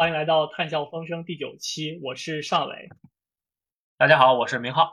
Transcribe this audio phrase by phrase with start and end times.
[0.00, 2.88] 欢迎来到《探笑风声》第九期，我是尚伟。
[3.98, 4.90] 大家好，我是明浩。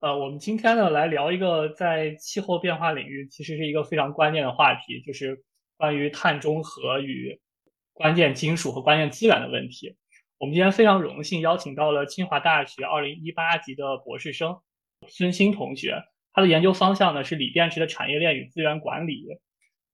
[0.00, 5.44] 呃，我们今天呢来聊一个在气候变化领域其实是一个非常关键的话题，就是
[5.76, 7.40] 关于碳中和与
[7.92, 9.96] 关键金属和关键资源的问题。
[10.38, 14.60] 我们今天非常荣幸邀请到了清华大学二零一八级的博士生
[15.06, 16.02] 孙鑫同学，
[16.32, 19.38] 他的研究方向呢是锂电池的产业链与资源管理。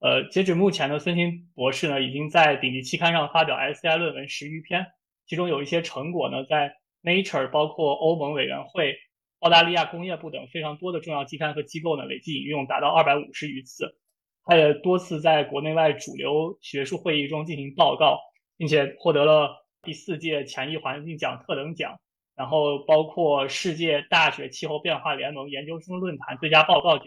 [0.05, 4.85] 呃，截止目前呢，孙鑫博士呢已经在顶级期刊上发表 SCI 论文十余篇，
[5.25, 8.97] 其中有一些成果呢在 Nature，包括欧盟委员会、
[9.39, 13.97] 澳大利亚工业部等非常多的重要期刊和机构呢累计引用达到二百五十余次。
[14.45, 18.21] 他也多次在国内外主流学术会议中进行报告，
[18.59, 21.99] 并且获得了第四届钱毅环境奖特等奖，
[22.37, 27.07] 然后包括世界大学气候变化联盟研究生论坛最佳报告奖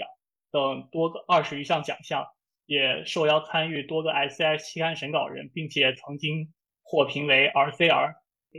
[0.52, 2.26] 等多个二十余项奖项。
[2.68, 8.14] 也受邀参与多个 SCI 期刊审稿人，并且曾经获评为 RCR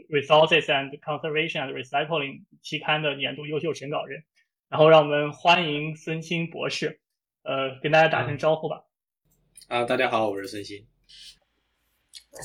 [0.08, 4.24] Resources and Conservation and Recycling 期刊的年度优秀审稿人。
[4.70, 7.00] 然后让我们欢迎孙鑫博士，
[7.42, 8.86] 呃，跟大家打声招呼吧。
[9.68, 10.86] 啊，大家好，我是孙鑫。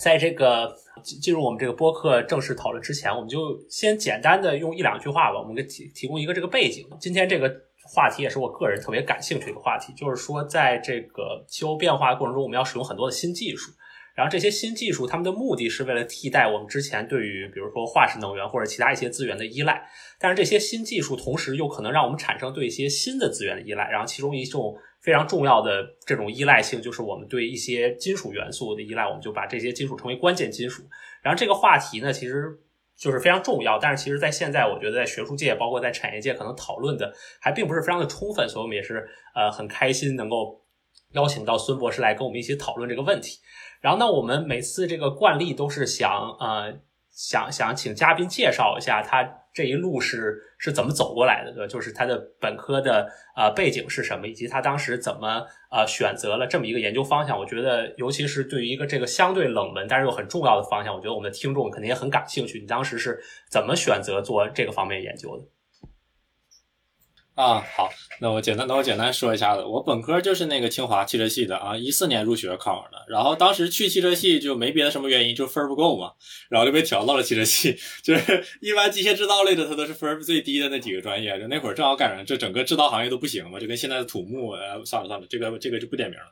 [0.04, 6.86] 在这个进入我们这个播客正式讨论之前，我们就先简单的用一两句话吧，我们给提提供一个这个背景。
[7.00, 7.72] 今天这个。
[7.86, 13.72] 话题也是我个人特别感兴趣的话题，就是说，在这个气候变化过程中，我们要使用很多的新技术，
[14.16, 19.86] 然后这些新技术，他们的目的是为了替代我们之前对于比如说化石能源或者其他一些资源的依赖，
[20.18, 30.84] 但是这些新技术同时又可能让我们产生对一些新的资源的依赖，然后其中一种非常重要的这种依赖性，就是我们对一些金属元素的依赖，我们就把这些金属称为关键金属。
[31.22, 32.60] 然后这个话题呢，其实。
[32.96, 40.62] 就是非常重要，但是其实，在现在，我觉得在学术界，包括在产业界，可能讨论的还并不是非常的充分，所以我们也是呃很开心能够
[41.12, 43.40] 邀请到孙博士来跟我们一起讨论这个问题。
[43.82, 46.80] 然后呢，我们每次这个惯例都是想呃
[47.14, 49.40] 想想请嘉宾介绍一下他。
[49.56, 51.68] 这一路是是怎么走过来的，对吧？
[51.68, 57.38] 就是他的本科的呃背景是什么，以及他当时怎么呃选择了这么一个研究方向？
[57.38, 62.60] 我觉得，尤其是对于一个这个相对冷门但是又很重要的方向，我觉得我们的听众肯定也很感兴趣。
[62.60, 65.44] 你当时是怎么选择做这个方面研究的？
[67.36, 67.90] 啊，好，
[68.22, 69.64] 那我简单，那我简单说一下子。
[69.64, 72.98] 我本科就是那个清华汽车系的啊，一四年入学考的。
[73.10, 76.12] 然后当时去汽车系就没别的什么原因，就分不够嘛，
[76.48, 77.76] 然后就被调到了汽车系。
[78.04, 81.40] 就是一般机械制造类的，它都是分最低的那几个专业。
[81.40, 86.26] 就那会儿正好赶上这整个制造行业都不行嘛，就跟现在的土木，呃，算了算了，这个这个就不点名了。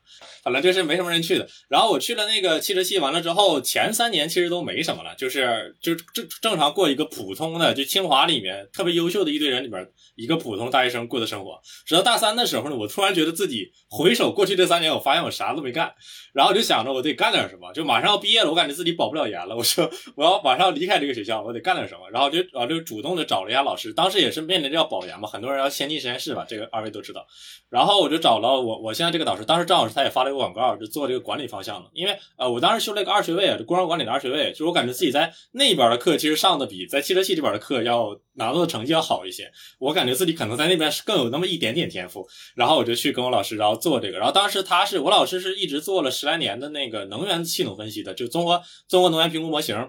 [0.43, 1.49] 反正就是没什么人去的。
[1.67, 10.90] 然后我去了那个汽车系，完了之后前三年其实都没什么了，就是就正正常过一个普通的，就清华里面特别优秀的一堆人里边一个普通大学。
[10.91, 15.91] 生过的生活，直到大三的时候呢，我突然觉得自己回首过去这三年，我发现我啥都没干，
[16.33, 27.25] 然后就想着我得干点什么，就马上要毕业了，我感觉自己保不了研了，我说我要马上要离开这个学校，我得干点什么，然后就啊就主动的找了一下老师，当时也是面临着要保研嘛，很多人要先进实验室吧，这个二位都知道，
[27.69, 41.61] 然后我就找了我我现在这个导师，当时张老师他也发了一个广告，就做这个管理方向的，因为呃我当时修了一个二学位，就工商管理的二学位，就是我感觉自己在那边的课其实上的比在汽车系这边的课要拿到的成绩要好一些，我感觉自己可能在那边是更有那么一。
[41.61, 44.17] 点点天赋，然后我就去跟我老师，然后做这个。
[44.17, 49.87] 然后当时他是我老师，是一直做了十来年的那个能源系统分析的，就综合综合能源评估模型。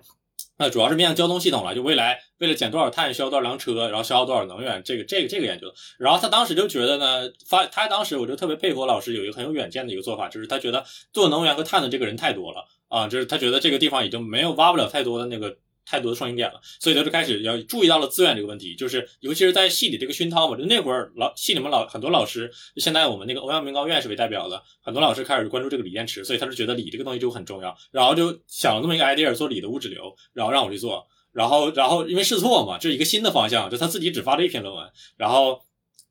[0.58, 5.72] 那主要是面向交通系统了，就未来为了减多少碳，需要多少辆车，然后消耗多少能源，这个这个这个研究。
[5.98, 15.56] 然后他当时就觉得呢，发他当时我就特别佩服我老师有一个很有远见的一个做法，就是他觉得做能源和碳的这个人太多了啊，就是他觉得这个地方已经没有挖不了太多的那个。
[15.92, 35.60] 太多的创新点了，所以他就开始要注意到了资源这个问题，就是尤其是在系里这个熏陶嘛，就那会儿老系里面老很多老师，现在我们那个欧阳明高院士为代表的很多老师开始关注这个锂电池，所以他就觉得锂这个东西就很重要，然后就想了这么一个 idea 做锂的物质流，然后让我去做，然后然后因为试错嘛，这是一个新的方向，就他自己只发了一篇论文，然后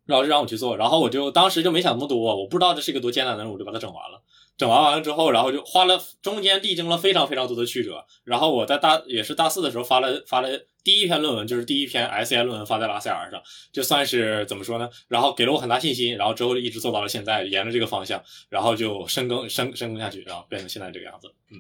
[0.06, 4.22] 然后就让我去做，然后我就当时就没想那么多，我不知道这是一个多艰难的任务，我就把它整完了。
[4.62, 10.50] 整完完了之后，然后就花了中间历经了非常非常多的曲折，然后我在大也是大四的时候发了发了
[10.84, 13.42] 第一篇论文，就是第一篇 SCI 论文发在了 CR 上，
[13.74, 14.88] 就算是怎么说呢？
[15.08, 21.34] 然后给了我很大信心，然后之后就一直做到了现在，沿着这个方向，然后就深耕深深耕下去，然后变成现在这个样子。
[21.52, 21.58] 嗯，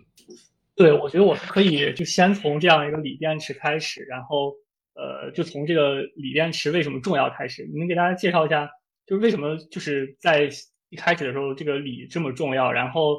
[0.75, 4.53] 对，我觉得我可以就先从这样一个锂电池开始，然后
[4.93, 8.69] 呃，就从这个锂电池为什么重要开始，你能给大家介绍一下，
[9.07, 10.51] 就是为什么就是在。
[10.91, 13.17] 一开始的时候，这个锂这么重要，然后，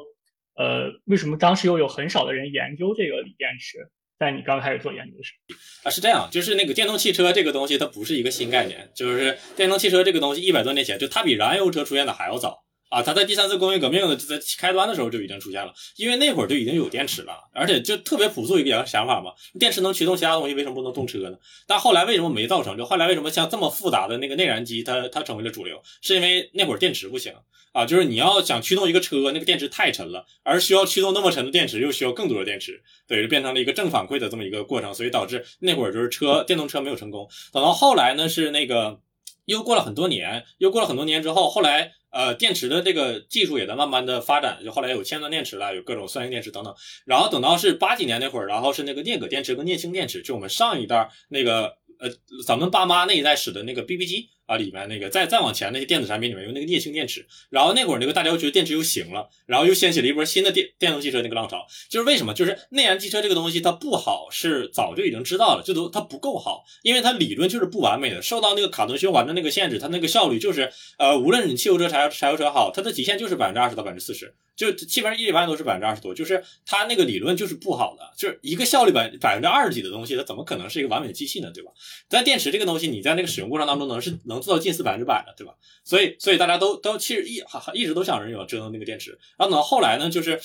[0.55, 3.89] 呃，为什么当时又有很少的人研究这个锂电池？
[4.19, 12.63] 在你刚开始做研究的时候，啊，是这样，就是那个电动汽车这个东西，它不是一个新概念，就是电动汽车这个东西一百多年前就它比燃油车出现的还要早。
[12.93, 21.37] 啊，它在第三次工业革命的在开端的时候就已经出现了，因为那会儿就已经有电池了，而且就特别朴素一个想法嘛，电池能驱动其他东西，为什么不能动车呢？
[21.65, 22.77] 但后来为什么没造成？
[22.77, 27.33] 就后来为什么像这么复杂的那个内燃机，它它成为了主流，是因为那会儿电池不行
[27.71, 37.27] 啊，就是你要想驱动一个车，那个电池太沉了，而需要驱动那么沉的电池又需要更多的电池，对，就变成了一个正反馈的这么一个过程，所以导致那会儿就是车电动车没有成功。
[37.51, 38.99] 等到后来呢，是那个
[39.45, 41.93] 又过了很多年，又过了很多年之后，后来。
[42.13, 46.71] 呃，电池的这个技术也在慢慢的发展，就后来有铅酸电池了，有各种酸性电池等等。
[47.05, 52.07] 然后等到是八几年那会儿，然后是那个镍镉电池跟镍氢电池，就我们上一代那个呃，
[52.45, 54.29] 咱们爸妈那一代使的那个 BB 机。
[54.53, 61.65] 啊，里面那个再再往前那些电子产品里面用那个镍氢电池，然后那会儿那个大家又觉得电池又行了，然后又掀起了一波新的电电动汽车那个浪潮。
[61.89, 62.33] 就是为什么？
[62.33, 74.33] 就是内燃机车这个东西它不好，是早就已经知道了，这都它不够好，因为它理论就是不完美的，受到那个卡顿循环的那个限制，它那个效率就是呃，无论你汽油车、柴油柴油车好，它的极限就是百分之二十到百分之四十。
[74.55, 81.49] 就基本上一般都是百分之二十多，就是它那个理论就是不好的，就是一个效率百百分之二十几的东西，它怎么可能是一个完美的机器呢？
[81.51, 81.71] 对吧？
[82.07, 85.53] 但电池这个东西，你在那个使用过程当中能是能做到近似百分之百了，对吧？
[85.83, 87.41] 所以所以大家都都其实一
[87.73, 90.39] 一直都想着要折腾那个电池，然后等到后来呢，就是。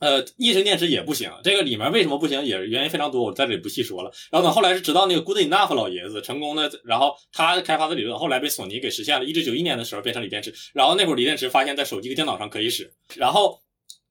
[0.00, 4.12] 呃，液氢电池也不行，这个里面为什么不行，也原因非常多，我在这里不细说了。
[4.30, 13.60] 然后等后来是直到那个 Good Enough 老爷子成功的，然后他开发的理论后来被索尼给实现了，一九九一年的时候变成锂电池，然后那会儿锂电池发现在手机和电脑上可以使，然后。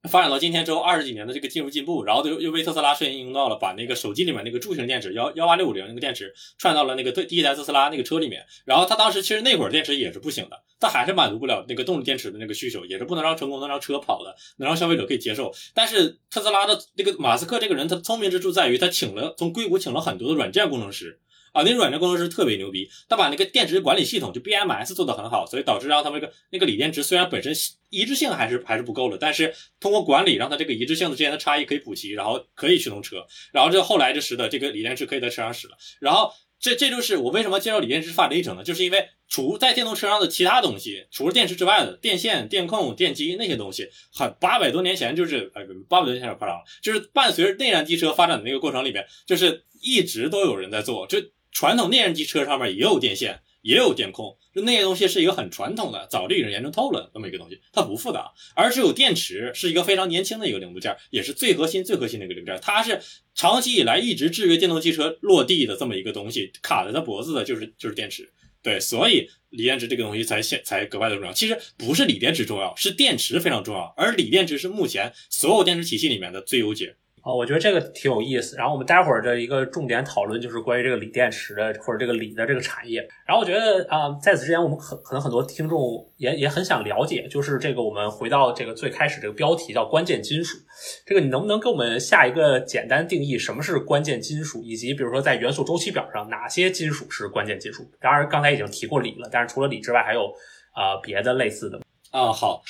[0.03, 8.45] 发展到今天之后二十几年的这个技术进步，然后又又被特斯拉顺应用到了，把那个手机里面那个柱形电池幺幺八六五零那个电池串到了那个对第一台特斯拉那个车里面。
[8.63, 15.51] 然后他当时其实那会儿电池也是不行的，它还是满足不了那个动力电池的那个需求，也是不能让成功能让车跑的，能让消费者可以接受。
[15.73, 21.19] 但是特斯拉的那个马斯克这个人，他聪明之处在于他请了从硅谷请了很多的软件工程师。
[21.51, 27.53] 啊，那软件工程师特别牛逼，他把那个电池管理系统就 BMS 做得很好，所以导致让他们那个那个锂电池虽然本身
[27.89, 35.77] 一致性还是还是不够的，但是通过管理让它这个一致性的之间的差异可以补齐，然后可以驱动车，然后这后来就使得这个锂电池可以在车上使了。
[35.99, 38.63] 然后这这就是我为什么介绍锂电池发展历程呢？
[38.63, 51.19] 就是因为除在电动车上的其他东西，除了电池之外的电线、电控、电机那些东西，很八百多年前就是呃八百多年前有夸张了，就是伴随着内燃机车发展的那个过程里边，就是一直都有人在做，就。
[51.57, 63.01] 传统内燃机车上面也有电线，也有电控，就那些东西是一个很传统的，早就已经研究透了那么一个东西，它不复杂，而只有电池是一个非常年轻的一个零部件，也是最核心、最核心的一个零部件，它是
[63.33, 68.31] 长期以来一直制约电动汽车落地的这么一个东西，卡在它脖子的就是就是电池，
[68.61, 71.33] 对，所以锂电池这个东西才现才格外的重要。
[71.33, 76.97] 其实不是锂电池重要，是电池非常重要，而锂电池是目前所有电池体系里面的最优解。
[77.27, 78.55] 啊，我觉得这个挺有意思。
[78.55, 83.05] 然后我们待会儿的一个重点讨论就是关于这个锂电池的或者这个锂的这个产业。
[83.25, 90.57] 然后我觉得啊，在此之前我们可可能很多听众也也很想了解，就是这个我们回到这个最开始这个标题叫关键金属，
[91.05, 97.83] 这个你能不能给我们下一个简单定义，什么是关键金属，以及比如说在元素周期表上哪些金属是关键金属？
[97.99, 100.31] 当然刚才已经提过锂了，但是除了锂之外还有
[100.71, 101.77] 啊别的类似的
[102.11, 102.63] 啊好。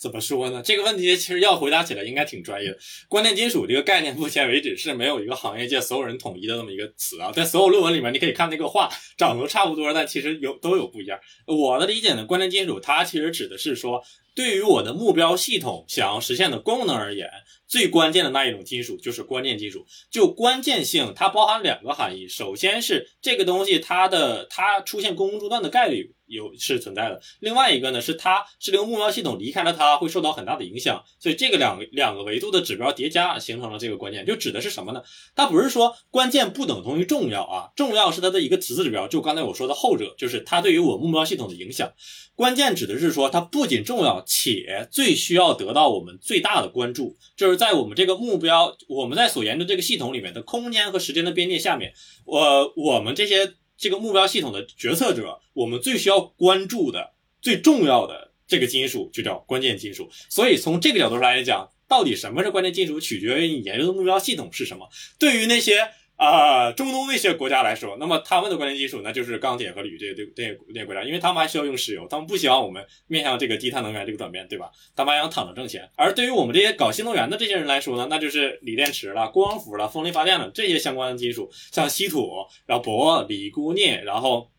[0.00, 0.62] 怎么说呢？
[0.64, 2.78] 这个问题其实要回答起来应该挺专业的。
[3.06, 7.30] 关键金属这个概念，目前为止是没有一个行业界所有人统一的这么一个词啊。
[7.30, 11.20] 在所有论文里面，你可以看那个话长得差不多，但其实有都有不一样。
[11.46, 14.02] 我的理解呢，关键金属它其实指的是说，
[14.34, 17.28] 对于我的目标系统想要实现的功能而言，
[17.66, 19.86] 最关键的那一种金属就是关键金属。
[20.10, 22.28] 就关键性，它包含两个含义。
[22.28, 26.14] 首先是这个东西它的它出现功能中断的概率。
[26.30, 35.02] 有是存在的，另外一个呢是它是这个目标系统离开了它会受到很大的影响，所以这个两两个维度的指标叠加形成了这个关键，就指的是什么呢？
[35.34, 41.92] 它不是说关键不等同于重要啊，重要是它的一个词指标，就刚才我说的后者，就是它对于我目标系统的影响。
[42.36, 51.92] 关键指的是说它不仅重要，且最需要得到我们最大的关注，就是在我们这个目标我们在所研究这个系统里面的空间和时间的边界下面，
[52.24, 53.54] 我我们这些。
[53.82, 60.06] 这个目标系统的决策者，我们最需要关注的、最重要的这个金属就叫关键金属。
[60.28, 64.86] 所以从这个角度上来讲，到底什么是关键金属，取决于你研究的目标系统是什么。
[65.18, 65.88] 对于那些。
[66.20, 74.70] 啊，中东那些国家来说，那么他们的关键技术那就是钢铁和铝这些这这些这些国家，因为他们还需要用石油，他们不希望我们面向这个低碳能源这个转变，对吧？
[74.94, 75.88] 他们还想躺着挣钱。
[75.96, 82.30] 而对于我们这些搞新能源的这些人来说呢，那就是锂电池了、光伏了、风力发电了这些相关的金属，像稀土、
[82.66, 84.50] 然后铂、锂、钴、镍，然后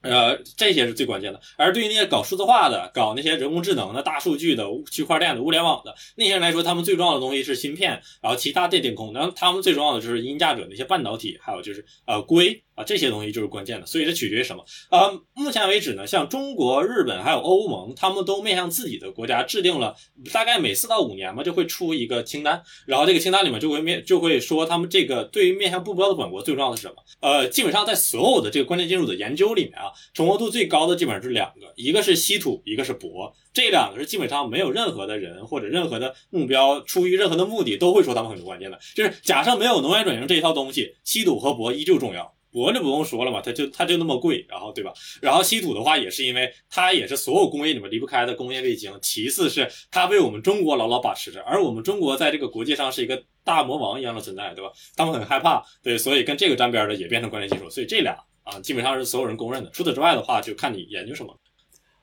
[0.00, 1.40] 呃，这些是最关键的。
[1.56, 13.86] 而对于那些搞数字化的、搞那些人工智能的、大数据的、区块链的、物联网的那些人来说，他们最重要的东西是芯片，然后其他电电控，然后他们最重要的就是因价者那些半导体，还有就是呃硅啊这些东西就是关键的。
[13.86, 14.64] 所以这取决于什么？
[14.90, 19.94] 呃，目前为止呢，像中国、日本还有欧盟，他们都面向自己的国家制定了
[20.32, 26.94] 大概每四到五年嘛就会出一个清单，然后这个清单里面就会面就会说他们这个对于面向目标的本国最重要的是什么？
[27.20, 38.78] 呃，基本上在所有的这个关键金属的研究里面啊，重合度最高的基本上是两个，一个是稀土，一个是铂，这两个是基本上没有任何的人或者任何的目标，出于任何的目的都会说他们很关键的。
[38.94, 42.37] 就是假设没有能源转型这一套东西，稀土和铂依旧重要。
[42.52, 44.92] 铂就不用说了嘛，它就它就那么贵，然后对吧？
[45.20, 54.70] 然后稀土的话也是因为它也是所有工业里面离不开的工业卫星，其次是它被我们中国牢牢把持着，而我们中国在这个国际上是一个大魔王一样的存在，对吧？
[54.96, 59.70] 他们很害怕，对，所以跟这个沾边的也变成关键技术，所以这俩啊基本上是所有人公认的。
[59.70, 61.38] 除此之外的话，就看你研究什么。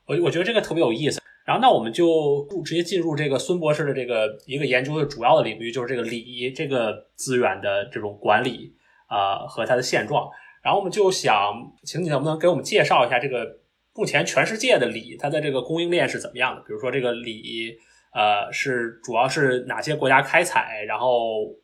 [0.06, 1.20] 我我觉得这个特别有意思。
[1.44, 8.72] 然后那我们就直接进入这个孙博士的这个一个研究的主要的领域，就是这个锂这个资源的这种管理。
[9.06, 10.30] 啊，和它的现状，
[10.62, 13.58] 然后我们就想，请你能不能给我们介绍一下这个
[13.94, 16.60] 目前全世界的锂它的这个供应链是怎么样的？
[16.62, 17.76] 比如说这个锂，
[18.12, 21.54] 呃，是主要是哪些国家开采，然后，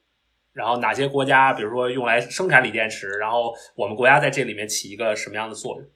[0.52, 5.86] 然后哪些国家，比如说用来生产锂电池，然后我们国家在这里面起一个什么样的作用？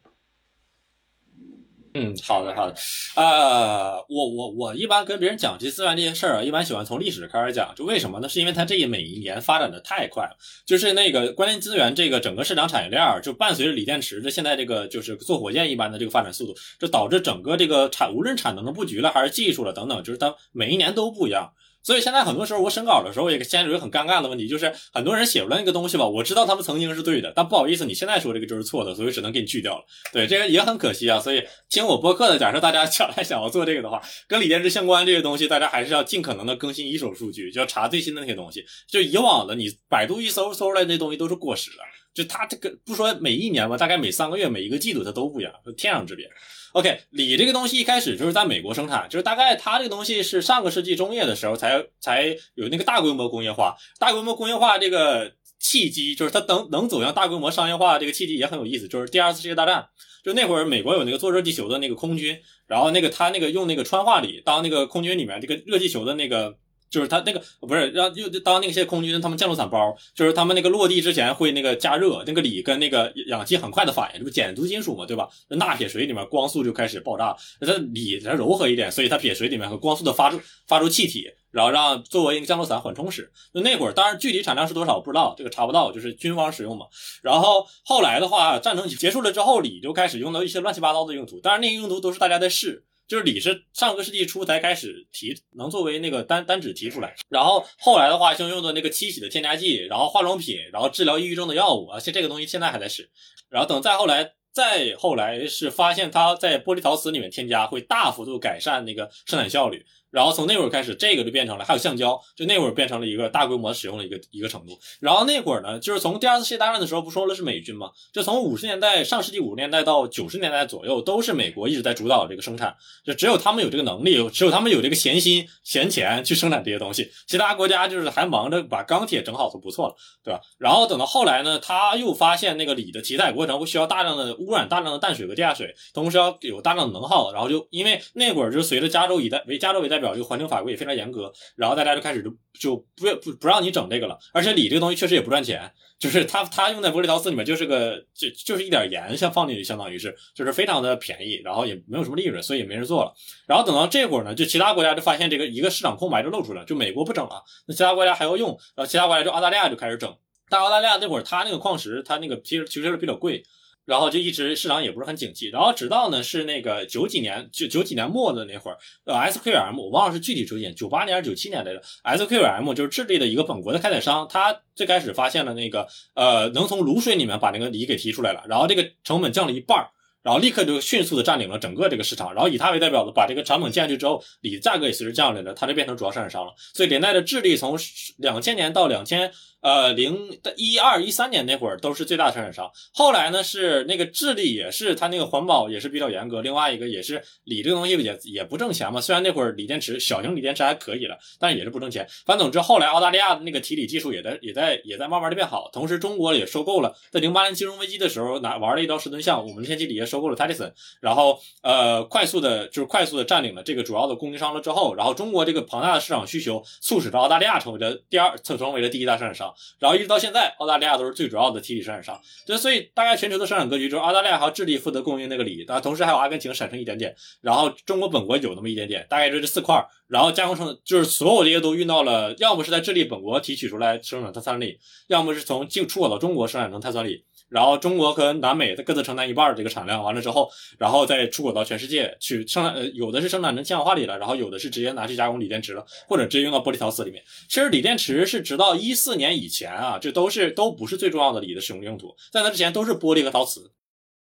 [1.98, 2.76] 嗯，好的好的，
[3.14, 8.28] 呃，我我我一般跟别人讲这资源这些事儿啊，一般喜欢从历史开始讲，就为什么呢？
[8.28, 10.36] 是因为它这一每一年发展的太快了，
[10.66, 21.50] 就是那个关键资源这个整个市场产业链儿，就伴随着锂电池的现在这个就是做火箭一般的这个发展速度，就导致整个这个产无论产能的布局了还是技术了等等，就是它每一年都不一样。
[21.86, 29.84] 所以现在很多时候我审稿的时候也现在有一个很尴尬的问题，就是很多人写出来那个东西吧，我知道他们曾经是对的，但不好意思，你现在说这个就是错的，所以只能给你去掉了。
[30.12, 31.20] 对，这个也很可惜啊。
[31.20, 31.40] 所以
[31.70, 38.64] 听我播客的，假设大家将来想要做这个的话，跟锂电池相关这些东西，大家还是要尽可能的更新一手数据，就要查最新的那些东西。
[38.90, 41.76] 就以往的你百度一搜搜出来那东西都是过时的，
[42.16, 46.26] 就它这个不说每一年吧，大概每三个月、每一个季度它都不一样，天壤之别。
[46.72, 53.76] OK，锂这个东西一开始就是在美国生产，就是大概它这个东西是上个世纪中叶的时候才才有那个大规模工业化。
[53.98, 55.30] 大规模工业化这个
[55.60, 59.86] 契机，就是它能能走向大规模商业化这个契机也很有意思，就是第二次世界大战。
[60.24, 66.56] 就那会儿美国有那个做热气球的那个空军，然后那个他那个用那个氚化锂当那个空军里面这个热气球的那个。
[66.96, 75.28] 就是他那个不是让又当那些空军他们降落伞包，就是他们那个落地之前会那个加热，那个锂跟那个氧气很快的反应，这不碱度金属嘛，对吧？
[75.50, 83.30] 那钠撇水里面光速就开始爆炸，那它锂它柔和一点，所以它撇水里面和光速的发出发出气体，然后让作为一个降落伞缓冲使。
[83.52, 86.86] 那那会儿当然具体产量是多少不知道，这个查不到，就是军方使用嘛。
[87.22, 92.84] 然后后来的话，战争结束了之后，锂就开始用到一些乱七八糟的用途，当然那些用途都是大家在试。
[93.08, 103.08] 就是锂是上个世纪初才开始提，能作为那个单单指提出来，然后后来的话就用的那个七喜的添加剂，然后化妆品，然后治疗抑郁症的药物，而且这个东西现在还在使，
[103.48, 109.84] 然后等再后来，再后来是发现它在玻璃陶瓷里面添加会大幅度改善那个生产效率。
[110.10, 114.78] 然后从那会儿开始，这个就变成了还有橡胶，就那会儿变成了一个大规模使用的一个一个程度。
[115.00, 117.90] 然后那会儿呢，就是从第二次世界大战的时候，不说了是美军吗？
[118.12, 129.94] 就从五十年代上世纪五十年代到九十年代左右，都是美国一直在主导这个生产，就只有他们有这个能力，只有他们有这个闲心闲钱去生产这些东西，其他国家就是还忙着把钢铁整好就不错了，
[130.24, 130.40] 对吧？
[130.58, 140.86] 然后等到后来呢，他又发现那个锂的提代过程会需要大量的污染大量的淡水和地下水，同时要有大量的能耗，然后就因为那会儿就随着加州以代为加州为代表，这个环境法规也非。
[140.86, 144.16] 常严格，然后大家就开始就就不不不让你整这个了。
[144.32, 153.12] 而且锂这个东西确实也不赚钱，就是它它用在玻璃陶瓷里面就是个就就是一点盐，像放进去相当于是就是非常的便宜，然后也没有什么利润，所以也没人做了。
[153.48, 160.16] 然后等到这会儿呢，就其他国家就发现这个一个市场空白就露出来，就美国不整了，那其他国家还要用，然后其他国家就澳大利亚就开始整。
[160.48, 163.42] 但澳大利亚那会儿它那个矿石它那个其实其实是比较贵。
[163.86, 179.88] 然后就一直市场也不是很景气，然后直到呢是那个九几年九九几年末的那会儿，呃，SQM 我忘了是具体出现，九八年还是九七年来着？SQM 就是智利的一个本国的开采商，他最开始发现了那个呃能从卤水里面把那个锂给提出来了，然后这个成本降了一半。
[180.26, 186.52] 然后立刻就迅速的占领了整个这个市场，然后以它为代表的把这个成本降下去之后，锂价格也随之降下来了，它就变成主要生产商了。
[186.74, 187.78] 所以连带的智利从
[188.18, 189.30] 两千年到两千
[189.60, 192.68] 呃零一二一三年那会儿都是最大的生产商。
[192.92, 199.00] 后来呢是那个智利也是它那个环保也是比较严格，另外一个也是锂这个东西也也不挣钱嘛。
[199.00, 202.04] 虽然那会儿锂电池小型锂电池还可以了，但也是不挣钱。
[202.26, 210.15] 反正总之后来澳大利亚的那个提锂技术也在也在也在慢慢的变好，同时中国也收购了，在零八年金融危机的时候拿玩了一招石墩象，我们天齐锂业收。
[210.16, 222.18] 收购了 Tadison，然后呃快速的就是快速的占领了这个主要的供应商了之后，然后中国这个庞大的市场需求促使着澳大利亚成为了第二，成为了第一大生产商，然后一直到现在，澳大利亚都是最主要的提锂生产商。
[222.46, 237.22] 就所以大概全球的生产格局就是澳大利亚和智利负责供应那个锂，但同时还有阿根廷产生一点点，然后中国本国有那么一点点，大概就这四块，然后加工成就是所有这些都运到了，要么是在智利本国提取出来生产碳酸锂，要么是从进出口到中国生产成碳酸锂。
[237.48, 242.74] 然后中国和南美各自承担一半这个产量，完了之后，然后再出口到全世界去生产。
[242.74, 247.22] 呃，有的是生产成氢氧化锂了，然后有的是直接拿去加工锂电池了，或者直接用到玻璃陶瓷里面。
[247.48, 253.70] 其实锂电池是直到一四年以前啊，这都是都不是最重要的锂的使用用途，在那之前都是玻璃和陶瓷。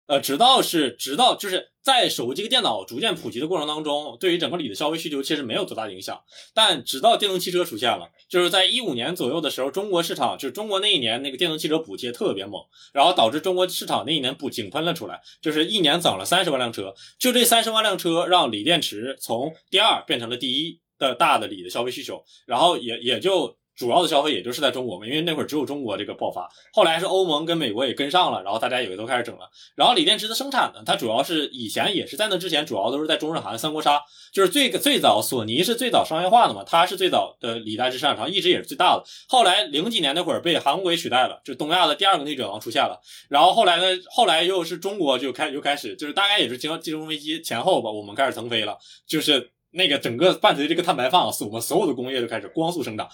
[0.08, 6.22] 呃，直到是直到就是在手机和电脑逐渐普及的过程当中，对于整个锂的消费需求其实没有多大影响。
[6.54, 16.94] 但直到电动汽车出现了，就是在一五年左右的时候，中国市场就是中国那一年那个电动汽车补贴特别猛，然后导致中国市场那一年补井喷了出来，就是一年涨了三十万辆车。
[17.18, 23.56] 就这三十万辆车，让锂电池从第二变成了第一的大的锂的消费需求，然后也也就。
[23.82, 29.50] 主要的消费也就是在中国嘛，因为那会儿只有中国这个爆发，后来是欧盟跟美国也跟上了，然后大家也都开始整了。
[29.76, 34.00] 然后锂电池的生产呢，它主要是以前也是在那之前，主要都是在中日韩三国杀，
[34.32, 39.04] 就是最最早索尼是最早商业化的嘛，它是最早的锂电池生产商，一直也是最大的。
[39.28, 43.00] 后来零几年那会儿被韩国给取代了，就东亚的第二个内卷王出现了。
[43.28, 49.52] 然后后来呢，后来又是中国就开又开始，就是大概也是经金融危机前后吧，我们开始腾飞了，就是。
[49.72, 53.10] 那个整个伴随这个碳排放，我们所有的工业都开始光速生长。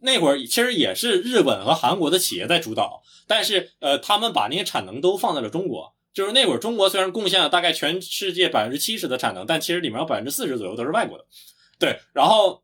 [0.00, 5.94] 那会儿其实也是日本和韩国的企业在主导，但是呃，他们把那些产能都放在了中国。
[6.12, 11.24] 就是那会儿中国虽然贡献了大概全世界百分之七十的产能，但其实里面有百分之四十左右都是外国的。
[11.78, 12.62] 对，然后。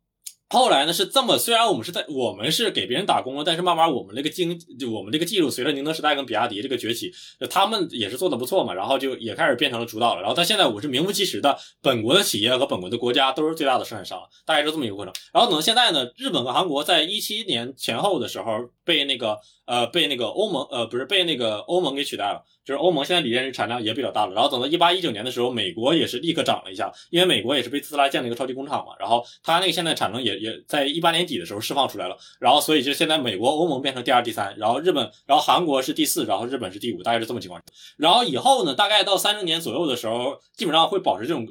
[0.53, 10.21] 后来呢是这么，虽然我们是在我们是给别人打工了，但是慢慢我们这个经就我们这个技术随着宁德时代跟比亚迪这个崛起，就他们也是做的不错嘛，然后就也开始变成了主导了。
[10.21, 15.15] 然后到现在我是名副其实的本国的企业和本国的国家都是最大的生产商，大概是这么一个过程。
[15.33, 18.53] 然后等到现在呢，日本和韩国在一七年前后的时候
[18.85, 19.39] 被那个
[19.73, 22.43] 呃被那个欧盟呃不是被那个欧盟给取代了。
[22.65, 37.61] 就是欧盟现在锂电池产量也比较大了，然后等到一八一九年的时候，美国也是立刻涨了一下，因为美国也是被特斯拉建了一个超级工厂嘛，然后它那个现在产能也也在一八年底的时候释放出来了，然后所以就现在美国、欧盟变成第二、第三，然后日本、然后韩国是第四，然后日本是第五，大概是这么情况。
[37.97, 41.45] 然后以后呢，大概到三十年左右的时候，基本上会保持这种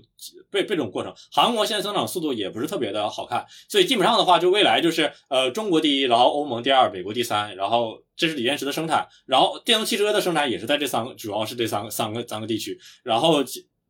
[0.50, 1.14] 被被这种过程。
[1.32, 8.02] 韩国现在增长速度也不是特别的好看，所以基本上的话，就未来就是呃中国第一，然后欧盟第二，美国第三，然后。
[8.14, 12.80] 这是锂电池的生产，然后电动汽车的生产也是在这三个，主要是这三个三个三个地区。
[13.02, 13.38] 然后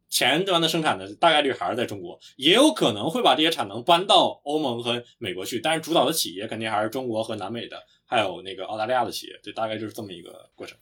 [0.08, 9.34] 前端的生产的大概率还是在中国，也有可能会把这些产能搬到欧盟和美国去，但是主导的企业肯定还是中国和南美的，还有那个澳大利亚的企业。
[9.44, 10.78] 对大概就是这么一个过程。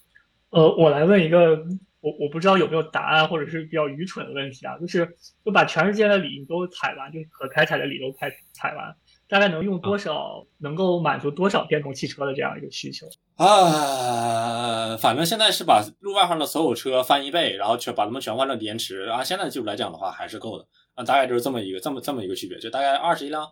[0.52, 1.58] 呃，我来问一个，
[2.02, 8.96] 我我不知道有没有答案，或者是比较愚蠢的问题啊，就是就把全世界的锂都采完，就是可开采的锂都开采完。
[9.28, 14.98] 大概能用多少，能够满足多少电动汽车的这样一个需求啊？
[14.98, 19.04] 反正现在是把路面上的所有车翻一倍，然后全把它们全换成锂电池。
[19.04, 20.66] 按现在的技术来讲的话，还是够的。
[20.96, 23.48] 啊，大概就是这么一个这么这么一个区别，就大概二十一辆，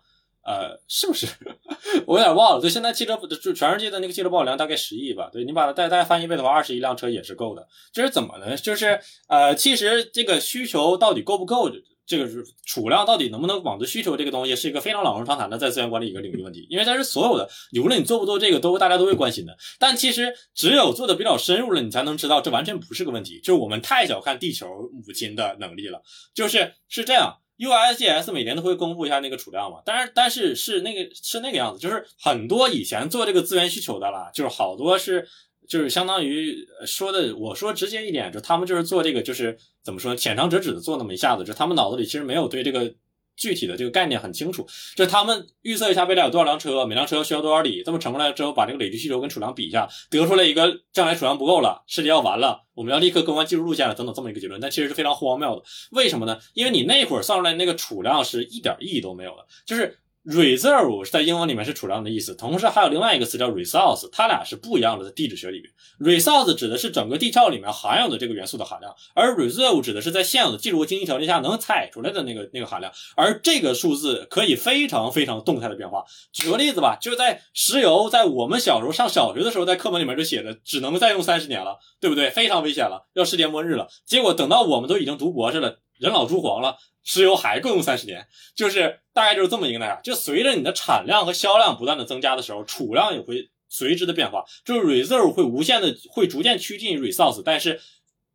[0.47, 1.27] 呃，是不是？
[2.07, 2.61] 我有点忘了。
[2.61, 5.29] 就现在汽车就全世界的那个汽车保有量大概十亿吧。
[5.29, 7.67] 对你把它再再翻一倍的话，二十一辆车也是够的。
[7.91, 8.55] 这是怎么呢？
[8.55, 11.69] 就是呃，其实这个需求到底够不够？
[12.05, 14.15] 这个是储量到底能不能满足需求？
[14.15, 17.49] 这个东西是一个非常老生常谈的在资源管理一个领域问题，因为它是所有的，
[17.83, 19.57] 无论你做不做这个，都大家都会关心的。
[19.77, 23.41] 但其实只有做的比较深入了，你才能知道这完全不是个问题。
[23.41, 26.01] 就是我们太小看地球母亲的能力了。
[26.33, 35.27] 就是是这样，USGS 每年都会公布一下那个储量嘛，但是但是是那个是那个样子，就是很多以前做这个资源需求的啦，就是好多是。
[35.67, 42.89] 就是相当于说的，我说直接一点，就他们就是做这个，就是怎么说，浅尝辄止的做那么一下子，就他们脑子里其实没有对这个
[43.37, 44.67] 具体的这个概念很清楚。
[44.95, 54.59] 就他们预测一下未来有多少辆车，每辆车需要多少里，这么乘过来之后，把这个累计需求跟储量比一下，得出来一个将来储量不够了，世界要完了，我们要立刻更换技术路线了，等等这么一个结论。
[54.59, 56.37] 但其实是非常荒谬的，为什么呢？
[56.53, 59.99] 因为你那会儿算出来那个储量是一点意义都没有的，就是。
[60.27, 76.03] Reserve 是在英文里面是储量的意思，同时还有另外一个词叫 resource，它俩是不一样的，在地质学里面，resource 指的是整个地壳里面含有的这个元素的含量，而 reserve 指的是在现有的技术和经济条件下能采出来的那个那个含量，而这个数字可以非常非常动态的变化。
[76.33, 82.29] 举个例子吧，就在石油，在我们小时候上小学的时候，在课本里面就写着只能再用三十年了，对不对？
[82.29, 83.87] 非常危险了，要世界末日了。
[84.05, 86.75] 结果等到我们都已经读博士了，人老珠黄了。
[87.07, 89.99] 石油还够用三十年，就是大概就是这么一个那样。
[90.03, 94.43] 就随着你的产量和销量不断的增加的时候，储量也会随之的变化。
[94.63, 97.79] 就是 reserve 会无限的会逐渐趋近 resource，但是。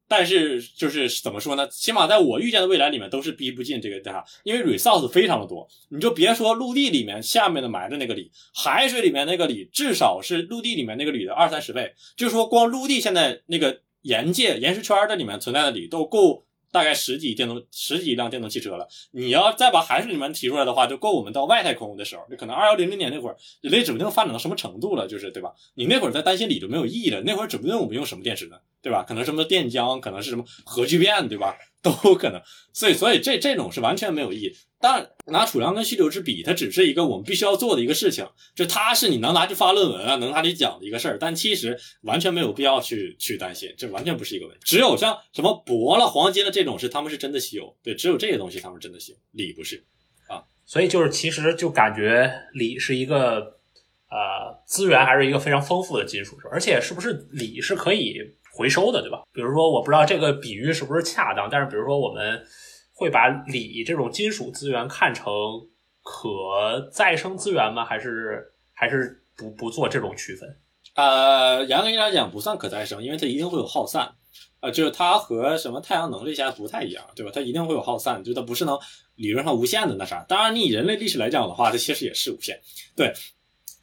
[0.09, 1.67] 但是就是怎么说呢？
[1.69, 5.67] 起码在我预见的未来里面都是逼不进这个的，因为 resource 非常的多。
[5.89, 11.95] 你就别说陆地里面下面的埋的那个锂，海水里面那个锂至少是陆地里面那个锂的二三十倍。
[12.15, 16.45] 就是说，光陆地现在那个岩界、岩石圈的里面存在的锂都够。
[16.73, 22.23] 大概十几电动十几辆电动汽车了，你要再把海水里面提出来的话，就够我们到外太空的时候。
[22.31, 25.53] 就可能二幺零零年那会儿，人类指不定发展到什么程度了，就是对吧？
[25.75, 29.05] 你那会儿在担心锂就没有意义了，那会儿指不定我们用什么电池呢，对吧？
[29.07, 31.57] 可能什么电浆，可能是什么核聚变，对吧？
[31.81, 32.43] 都可能。
[32.73, 34.53] 所以，所以这这种是完全没有意义。
[34.81, 41.17] 但，拿储量跟需求值比，它只是一个我们必须要做的一个事情，就它是你能拿去发论文啊，能拿去讲的一个事儿。
[41.21, 44.61] 但其实完全没有必要去去担心，这完全不是一个问题。
[44.65, 49.85] 只有像什么铂了、黄金了这种是他们是真的稀有，对，只有这些东西他们真的稀有，锂不是
[50.29, 50.43] 啊。
[50.67, 53.61] 所以就是其实就感觉锂是一个
[54.11, 58.17] 呃资源还是一个非常丰富的金属，而且是不是锂是可以
[58.53, 59.23] 回收的，对吧？
[59.33, 62.45] 比如说我不知道这个比喻是不是恰当，但是比如说我们。
[62.95, 65.27] 会把锂这种金属资源看成
[66.05, 67.85] 可再生资源吗？
[67.85, 70.57] 还是还是不不做这种区分？
[70.95, 74.15] 呃，严格意义上讲不算可再生，因为它一定会有耗散。
[74.61, 77.33] 呃，就是它和什么太阳能这些不太一样，对吧？
[77.35, 78.79] 它一定会有耗散，就它不是能
[79.17, 80.25] 理论上无限的那啥。
[80.29, 82.61] 当然，你以人类历史来讲的话，它其实也是无限。
[82.95, 83.13] 对。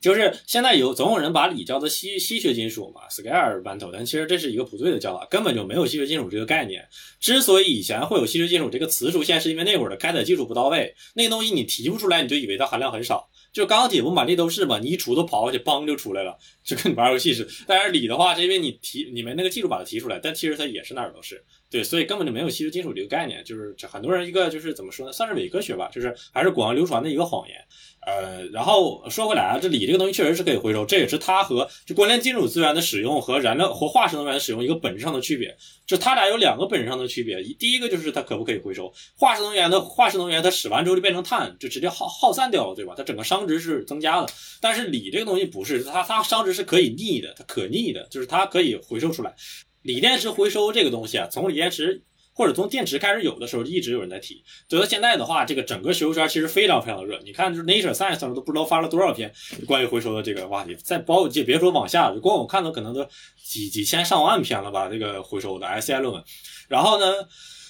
[0.02, 6.88] 就是现在有总有人把锂叫做稀稀缺金属嘛，scare metal，但其实这是一个不对的叫法，根本就没有稀缺金属这个概念。
[7.20, 13.30] 之所以以前会有稀缺金属这个词出现，是因为那会儿的开采技术不到位，那东西你提不出来，你就以为它含量很少。
[13.52, 17.52] 就钢铁不满地都是嘛，你一锄头刨下去，嘣就出来了，就跟你玩游戏似的。
[17.66, 21.44] 但是锂的话，是因为你提你们那个技术把它提出来，但其实它也是哪儿都是。
[21.68, 27.56] 对，所以根本就没有稀缺金属这个概念，就是很多人一个就是怎么说呢，算是伪科学吧，就是还是广为流传的一个谎言。
[28.06, 35.56] 呃，然后说回来啊，这锂这个东西确实是可以回收，这也是它和就关联金属资源的使用和燃料或化石能源的使用一个本质上的区别。
[35.86, 42.94] 就它俩有两个本质上的区别，第一个就是它可不可以回收，化石能源的化石能源它使完之后就变成碳，就直接耗耗散掉了，对吧？
[42.96, 44.28] 它整个熵值是增加的。
[44.62, 49.36] 但是锂这个东西不是，它它熵值是可以逆的，它可逆的，就是它可以回收出来。
[49.82, 52.04] 锂电池回收这个东西啊，从锂电池
[52.40, 54.42] 或者从电池开始有的时候就，一直有人在提。
[54.70, 57.20] 直到现在的话，这个整个学术圈其实非常非常的热。
[57.26, 59.30] 你看，就是 Nature Science 上都不知道发了多少篇
[59.68, 60.74] 关于回收的这个话题。
[60.76, 63.06] 再包就别说往下，就光我看到可能都
[63.44, 66.24] 几几千上万篇了吧，这个回收的 SCI 论文。
[66.70, 67.06] 然后呢，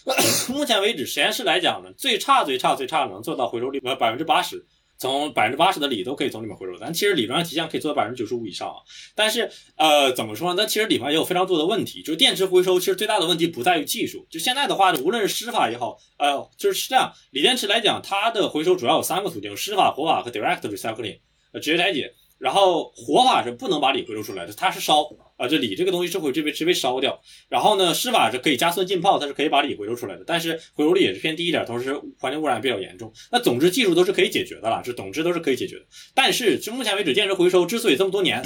[0.54, 4.64] 目前为止实验室来讲呢，最差最差最差能做到回收率呃百分之八十。
[5.00, 8.76] 从百分之八十的锂都可以从里面回收，但其实理论上体现可以做到百分之九十五以上啊。
[9.16, 10.62] 但是呃，怎么说呢？
[10.62, 12.04] 那其实里面也有非常多的问题。
[12.04, 14.28] 就是电池回收，其实最大的问题不在于技术。
[14.30, 17.14] 就现在的话，无论是湿法也好，呃，就是这样。
[17.32, 21.20] 锂电池来讲，它的回收主要有三个途径：湿法、活法和 direct recycling，
[21.54, 22.14] 呃，直接拆解。
[22.39, 25.04] 然后活法是不能把锂回收出来的，它是烧
[25.36, 27.21] 啊，这锂这个东西是会这被是被烧掉。
[27.49, 33.13] 然后呢，湿法是可以加速浸泡，它是可以把锂回收出来的，但是回收率也是偏低一点，同时环境污染比较严重。
[33.32, 35.86] 那总之技术都是可以解决的了，这总之都是可以解决的。
[36.15, 38.43] 但是就目前为止，电池回收之所以这么多年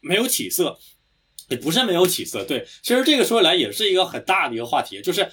[0.00, 0.78] 没有起色，
[1.50, 2.44] 也不是没有起色。
[2.44, 5.28] 对，其实这个说起来也是一个很大的一个话题，就是。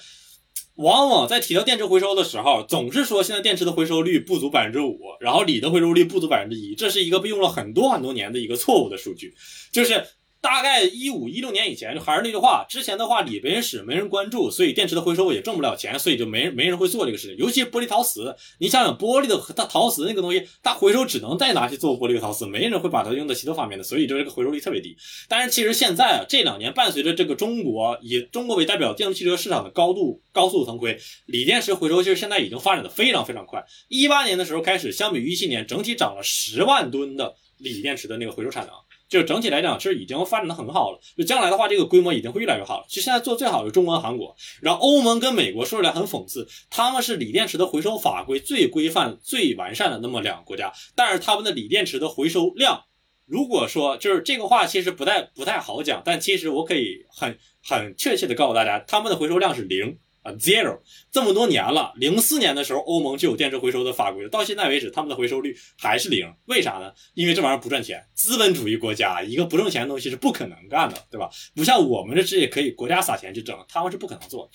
[0.76, 9.34] 往往在提到电池回收的时候，总是说现在电池的回收率不足百分之五，然后锂的回收率不足百分之一，这是一个被用了很多很多年的一个错误的数据，
[9.70, 10.04] 就是。
[10.42, 17.36] 大概一五一六年以前，就还是那句话，之前的话锂没人使，没人关注，所以电池的回收也挣不了钱，所以就没没人会做这个事情。
[17.36, 24.96] 尤其玻璃陶瓷，你想想玻璃的它陶瓷那个东西，它回收只能再拿去做玻璃陶瓷，没人会把它用在其他方面的，所以就这个回收率特别低。
[25.28, 33.64] 但是其实现在啊，这两年伴随着这个中国以中国为代表电动汽车市场的高度高速腾飞，锂电池回收其实现在已经发展的非常非常快。
[33.86, 38.74] 一八年的时候开始，相比于一七年，整体涨了十万吨的锂电池的那个回收产能。
[39.12, 40.98] 就整体来讲，其实已经发展的很好了。
[41.16, 42.86] 就将来的话，这个规模一定会越来越好了。
[42.88, 52.84] 其实现在做最好的中国、韩国，然后欧盟跟美国说出来很讽刺，他们是锂电池的回收法规最规范、最完善的那么两个国家，但是他们的锂电池的回收量，
[53.26, 56.00] 如果说就是这个话，其实不太不太好讲。
[56.04, 59.98] 但其实我可以很很确切的告诉大家，他们的回收量是零。
[60.22, 60.80] 啊，zero，
[61.10, 66.92] 这么多年了，零四年的时候欧盟就有电池回收的法规了，到现在为止他们的回收率还是零，为啥呢？
[67.14, 71.28] 因为这玩意儿不赚钱，资本主义国家一个不挣钱的东西是不可能干的，对吧？
[71.54, 74.48] 不像我们这职业可以国家撒钱去整，他们是不可能做。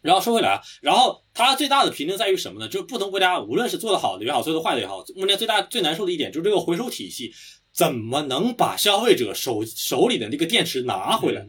[0.00, 2.68] 然后说回来啊，然后它最大的瓶颈在于什么呢？
[2.68, 7.32] 就是不同国家无论是做的好的也好，做的坏的也好，目前最大最难受的一点就是这个回收体系
[7.72, 11.46] 怎么能把消费者手手里的那个电池拿回来。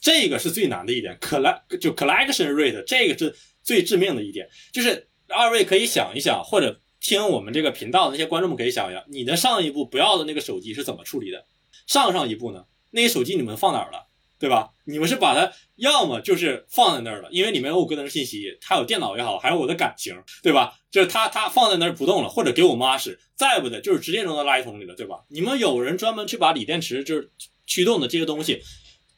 [0.00, 4.48] 这个是最难的一点，collect 就 collection rate，这个是最致命的一点。
[4.72, 11.44] 就是二位可以想一想，或者听我们这个频道的那些观众们可以想一想，你的上一部不要的那个手机是怎么处理的？
[11.86, 12.64] 上上一部呢？
[12.90, 14.06] 那些手机你们放哪儿了？
[14.38, 14.68] 对吧？
[14.84, 20.78] 你们是把它要么就是放在那儿了，因为里面有我个人信息，还有电脑也好，还有我的感情，对吧？
[20.90, 25.24] 就是它它放在那儿不动了，或者给我妈使，再不的就是直接扔到垃圾桶里了，对吧？
[25.28, 27.30] 你们有人专门去把锂电池就是
[27.66, 28.60] 驱动的这些东西，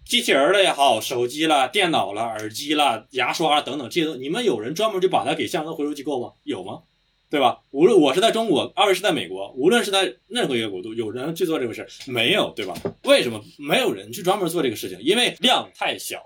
[0.09, 6.33] 机器人了也好，手机了、电脑了、耳机了、牙刷等等这些都，你们有人专门就把它给相当回收机构吗？
[6.45, 6.81] 有吗？
[7.29, 7.59] 对吧？
[7.73, 12.51] 无论我是在中国，二位是在美国，无论是在任何一个国度，有人去做这个事儿没有？
[12.57, 12.75] 对吧？
[13.05, 14.99] 为什么没有人去专门做这个事情？
[15.03, 16.23] 因为量太小。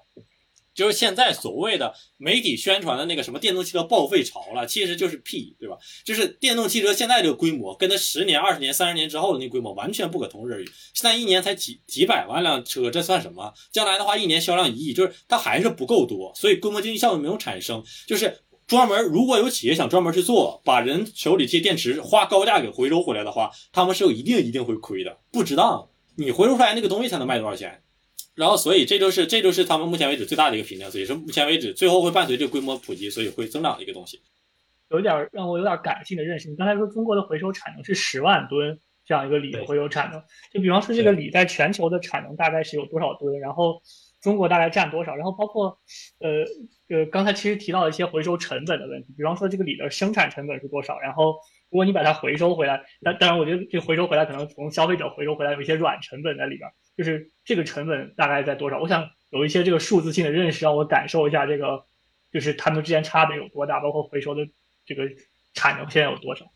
[0.75, 5.77] 就是现在所谓的媒体宣传的那个什么电动汽车报废潮了，其实就是屁，对吧？
[6.05, 10.65] 就是电动汽车现在这个规模，跟它十年、二十年、三十年之后的那规模完全不可同日而语。
[10.95, 13.53] 现在一年才几几百万辆车，这算什么？
[13.71, 17.83] 将来的话，一年销量一亿，就是它还是不够多，所以规模经济效应没有产生。
[18.07, 25.89] 就是专门如果有企业想专门去做，把人手里这些电池花高价给回收回来的话，他们是有一定一定会亏的，不值当。
[26.17, 27.83] 你回收出来那个东西才能卖多少钱？
[28.35, 34.21] 然后，所以这就是这就是他们目前为止最大的一个瓶颈，所以是目前为止最后会伴随这个规模普及，所以会增长的一个东西。
[34.89, 36.49] 有点让我有点感性的认识。
[36.49, 43.83] 你刚才说中国的回收产能是十万吨这样一个锂的回收产能，就比方说这个锂在全球的产能大概是有多少吨，然后
[44.23, 45.79] 中国大概占多少，然后包括
[46.21, 46.45] 呃
[46.89, 51.35] 呃刚才其实提到一些回收成本的问题，比方说这个锂的生产成本是多少，然后
[51.71, 56.71] 如果你把它回收回来，那当然我觉得这回收回来可能从消费者回收回来有一些软成本在里边。
[56.97, 58.79] 就是这个成本大概在多少？
[58.79, 61.87] 我想有一些这个数字性的认识，让我感受一下这个，
[62.31, 64.47] 就是他们之间差别有多大，包括回收的
[64.85, 65.09] 这个
[65.55, 66.52] 产能现在有多少。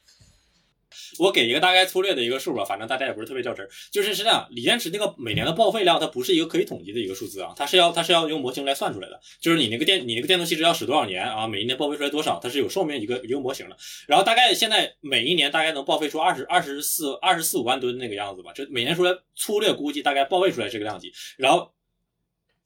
[1.18, 3.68] 我给一个大概粗略的一个数吧，反正大家也不是特别较真儿。
[3.90, 9.20] 就是是这样，锂电池那个每年的报废量，它不是一个可以统计的一个数字啊，它是要它是要用模型来算出来的。
[9.40, 13.76] 就是你那个电你那个电动汽车要使多少年啊，每一年报废出来多少，它是有寿命一个一个模型的。
[14.06, 21.12] 然后大概现在每一年大概能报废出二十二十四二十四五万吨那个样子吧，就每年出来粗略估计大概报废出来这个量级。
[21.36, 21.72] 然后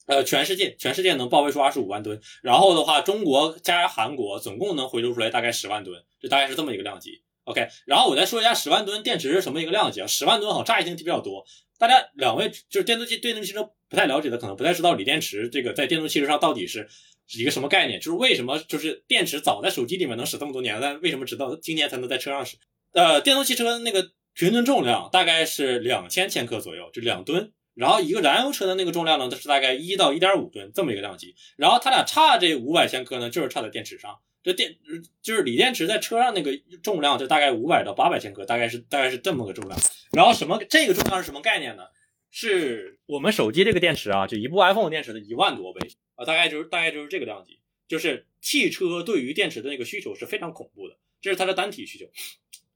[0.07, 7.23] 呃，全世界全世界能报废出二十五万吨，然后的话，中国加韩国总共能回收出来大概十万吨，就大概是这么一个量级。
[7.51, 10.07] OK，然后我再说一下十万吨电池是什么一个量级啊？
[10.07, 11.45] 十万吨好乍一听比较多，
[11.79, 16.89] 大家两位就是电动汽电动汽车不太了解的，可能不太知道锂电池这个在电动汽车上到底是
[17.37, 22.57] 一个什么概念，就是为什么就是电池早在手机里面能使这么多年，但为什么直到今年才能在车上使？
[22.93, 34.19] 呃，电动汽车那个平均重量大概是两千千克左右，就两吨，然后一个燃油车的那个重量呢，它是大概一到一点五吨这么一个量级，然后它俩差这五百千克呢，就是差在电池上。
[34.43, 34.77] 这电
[35.21, 39.79] 就是锂电池在车上那个重量就大概五百到八百千克，大概是大概是这么个重量。
[40.13, 41.85] 然后什么这个重量是什么概念呢？
[42.31, 47.59] 是我们手机这个电池啊，就一部 iPhone 电池的一万多倍啊，大概就是大概就是这个量级。
[47.89, 52.07] 就是汽车对于电池的那个需求是非常恐怖的，这是它的单体需求。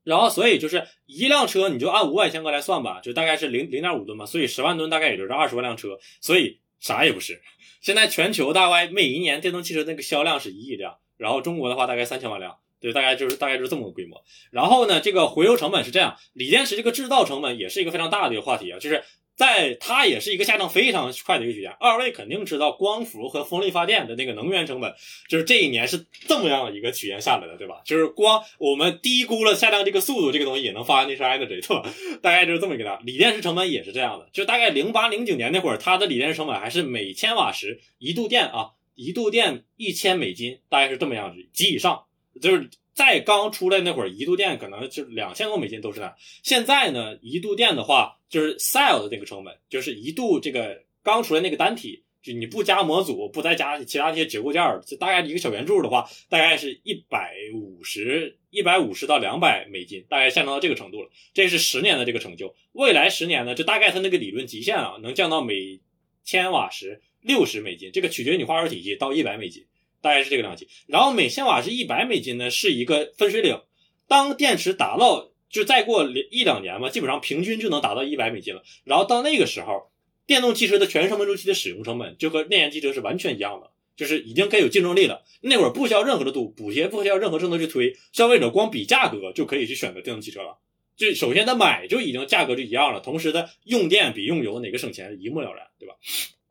[0.02, 7.40] 然后所以就是一辆车你就按五百千克来算吧，就大概是零零点五吨嘛，所以十万吨大概也就是二十万辆车，所以啥也不是。
[7.80, 10.98] 现在全球大概每一年电动汽车那个销量是一亿辆。
[11.16, 14.22] 然后中国的话大概三千万辆，对，大概就是大概就是这么个规模。
[14.50, 19.02] 然后呢，这个回收成本是这样，锂电池这个制造成本也是一个非常大的一个话题啊，就是
[19.36, 21.72] 在它也是一个下降非常快的一个曲线。
[21.80, 24.94] 二位肯定知道光伏和风力发电的那个能源成本，
[25.28, 27.80] 就是这一年是这么样一个曲线下来的，对吧？
[27.84, 31.82] 就是光我们低估了下降这个速度，这个东西也能发那出 energy，对吧？
[32.22, 32.96] 大概就是这么一个大。
[33.04, 38.70] 锂电池成本也是这样的，就大概零八零九年那会儿，它的锂电池成本还是每千瓦时一度电啊。
[38.94, 42.04] 一度电一千美金，大概是这么样子，及以上，
[42.40, 46.14] 就是在刚出来那会儿，一度电可能就两千多美金都是那。
[46.42, 61.10] 现在呢，一度电的话，就是 cell 的那个成本，就是一度这个刚出来那个单体，就你不加模组，不再加其他这些结构件儿，就大概一个小圆柱的话，大概是一百五十、一百五十到两百美金，大概下降到这个程度了。
[61.32, 65.80] 这是十年的这个成就，未来十年呢，就大概它那个理论极限啊，能降到每
[66.22, 67.02] 千瓦时。
[67.24, 69.64] 六十美金，这个取决于你化热体系到一百美金，
[70.00, 70.68] 大概是这个量级。
[70.86, 73.60] 然后每千瓦是一百美金呢，是一个分水岭。
[74.06, 78.62] 当电池达到，就再过一两年嘛，基本上平均就能达到一百美金了。
[78.84, 79.90] 然后到那个时候，
[80.26, 85.22] 电动汽车的全生命周期的使用成本就和内燃机车是完全一样的，就是已经可以有竞争力了。
[85.40, 90.58] 那会儿不需要任何的度补贴，不需要任何政策去推，消费者光比价格就可以去选择电动汽车了。
[90.96, 95.94] 就首先他买就已经价格就一样了，同时的用电比用油哪个省钱一目了然，对吧？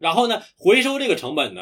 [0.04, 1.62] 然后呢，回收这个成本呢，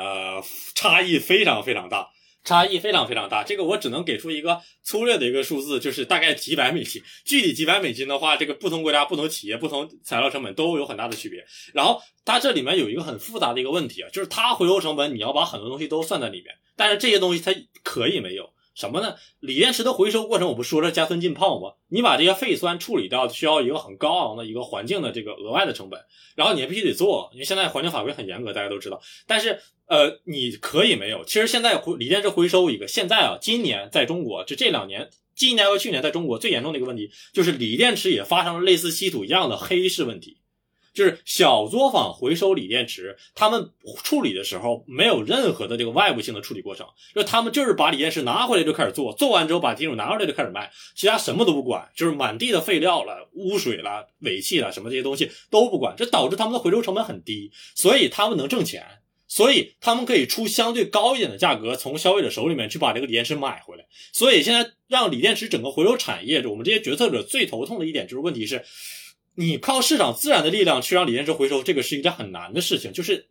[0.73, 2.08] 差异非常非常大，
[2.43, 3.43] 差异非常非常大。
[3.43, 6.99] 这个我只能给出一个粗略的一个数字，就是大概几百美金。
[7.23, 11.45] 具体几百美金的话，这个不同国家、不同企业、不同材料成本都有很大的区别。
[11.71, 18.51] 然后它这里面有一个很复杂的一个问题啊，就是它回收成本你要把很多东西都算在里面，但是这些东西它可以没有。
[18.73, 19.15] 什么呢？
[19.39, 21.73] 锂电池的回收过程，我不说了加酸浸泡吗？
[21.89, 25.99] 你把这些废酸处理掉，需要一个很高昂的一个环境的这个额外的成本，
[26.36, 29.01] 然后你必须得做，因为现在环境法规很严格，大家都知道。
[29.27, 31.23] 但是呃，你可以没有。
[31.25, 40.38] 其实现在回锂电池回收一个，现在啊，今年在中国就这两年，今年和去年在中国最严重的一个问题，就是锂电池也发生了类似稀土一样的黑市问题。
[40.93, 43.69] 就是小作坊回收锂电池，他们
[44.04, 58.86] 处理的时候没有任何的这个外部性的处理过程，就他们就是把锂电池拿回来就开始做，做完之后把金属拿回来就开始卖，其他什么都不管，就是满地的废料了、污水了、尾气了，什么这些东西都不管，这导致他们的回收成本很低，所以他们能挣钱，
[59.27, 63.86] 所以他们可以出相对高一点的价格从消费者手里面去把这个锂电池买回来。
[64.12, 68.63] 所以现在让锂电池整个回收产业，我们这些决策者最头痛的一点就是问题是。
[69.35, 72.91] 你靠市场自然的力量去让锂电池回收，这个是一件很难的事情。
[72.91, 73.27] 就是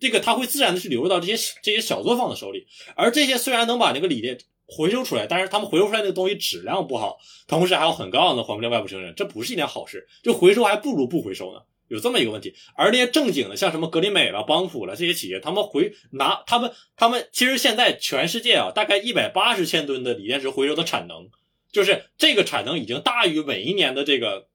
[0.00, 10.08] 这个它会自然的去流入到这些这些小作坊的手里，而这些虽然能把那个锂电回收出来，但是他们回收出来那个东西质量不好，同时还有很高昂的环保外部承认，这不是一件好事。
[10.22, 12.54] 就回收还不如不回收呢，有这么一个问题。
[12.74, 21.28] 而那些正经的，像什么格林美了、邦普了这些企业，他们回拿他们他们其实现在全世界啊，大概一百八十千吨的锂电池回收的产能，
[21.70, 24.48] 就是这个产能已经大于每一年的这个。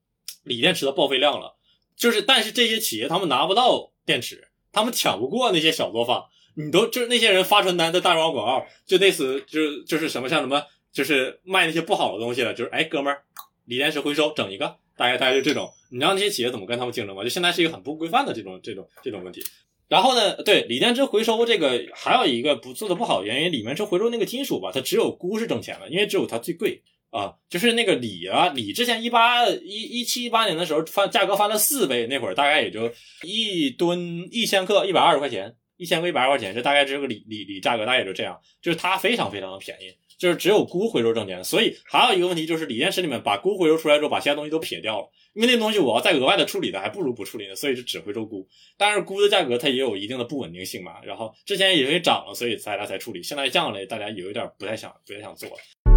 [0.43, 1.56] 锂电池的报废量了，
[1.95, 6.25] 就是，但是这些企业他们拿不到电池，他们抢不过那些小作坊，
[6.56, 13.23] 你都就是那些人发传单在大众广告，就类似就是就是什么像什么就是卖那些不好的东西了，就是哎哥们儿，
[13.65, 17.23] 锂电池回收整一个，大概大概就这种，你让那些企业怎么跟他们竞争嘛？
[17.23, 19.43] 就现在是一个很不规范的这种这种这种问题。
[19.88, 26.82] 然后呢，对锂电池回收这个还有一个不做的不好的原因，锂电池回收那个金属吧，它只有钴是挣钱的，因为只有它最贵。
[27.12, 32.89] 啊，就是那个锂啊，锂之前一八一一七一八年的时候翻价格翻了四倍，那会儿大概也就
[33.24, 41.43] 一吨一千克一百二十块钱，一千克一百二十块钱，这大概这个锂锂锂价格大概也就这样，就是它非常非常的便宜，就是只有钴回收挣钱。
[41.43, 48.47] 所以还有一个问题就是锂电池里面把钴回收出来之后，把其他东西都撇掉了，因为那东西我要再额外的处理的，还不如不处理呢，所以就只回收钴。
[48.78, 55.90] 但是钴的价格它也有一定的不稳定性嘛，然后之前也因为涨了，所以大家才处理，现在降了，大家有一点不太想不太想做了。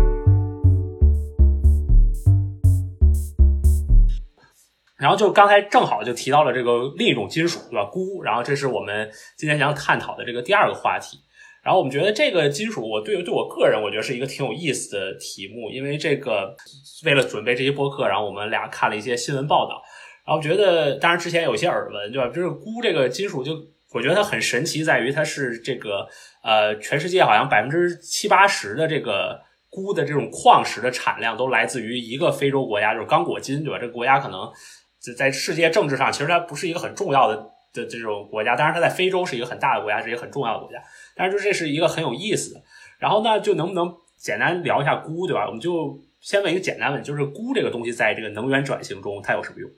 [4.97, 7.85] 然后就刚才正好就提到了这个另一种金属，对吧？
[7.93, 8.23] 钴。
[8.23, 11.19] 然后这是我们今天想探讨的这个第二个话题。
[11.65, 15.71] 然后我们觉得这个金属，我对对我个人，我觉得是一个挺有意思的题目。
[15.71, 16.55] 因为这个
[17.05, 19.83] 为了准备这些播客，然后我们俩看了一些新闻报道，
[20.27, 22.29] 然后觉得当然之前有一些耳闻，对吧？
[22.29, 23.53] 就是钴这个金属，就
[23.93, 26.07] 我觉得它很神奇，在于它是这个
[26.43, 33.79] 呃，全世界好像百分之七八十的这个钴的这种矿石的产量都来自于一个非洲国家，就是刚果金，对吧？
[33.79, 34.41] 这个国家可能。
[35.05, 37.37] 在在世界政治上，其实它不是一个很重要的
[37.73, 40.83] 的这种国家，当然它在非洲是一个很大的国家，是一个很重要的国家。
[41.15, 42.63] 但是就这是一个很有意思的。
[42.99, 45.47] 然后呢，就能不能简单聊一下钴，对吧？
[45.47, 49.71] 我们就先问一个简单问题，就是钴这个东西在这个能源转型中它有什么用？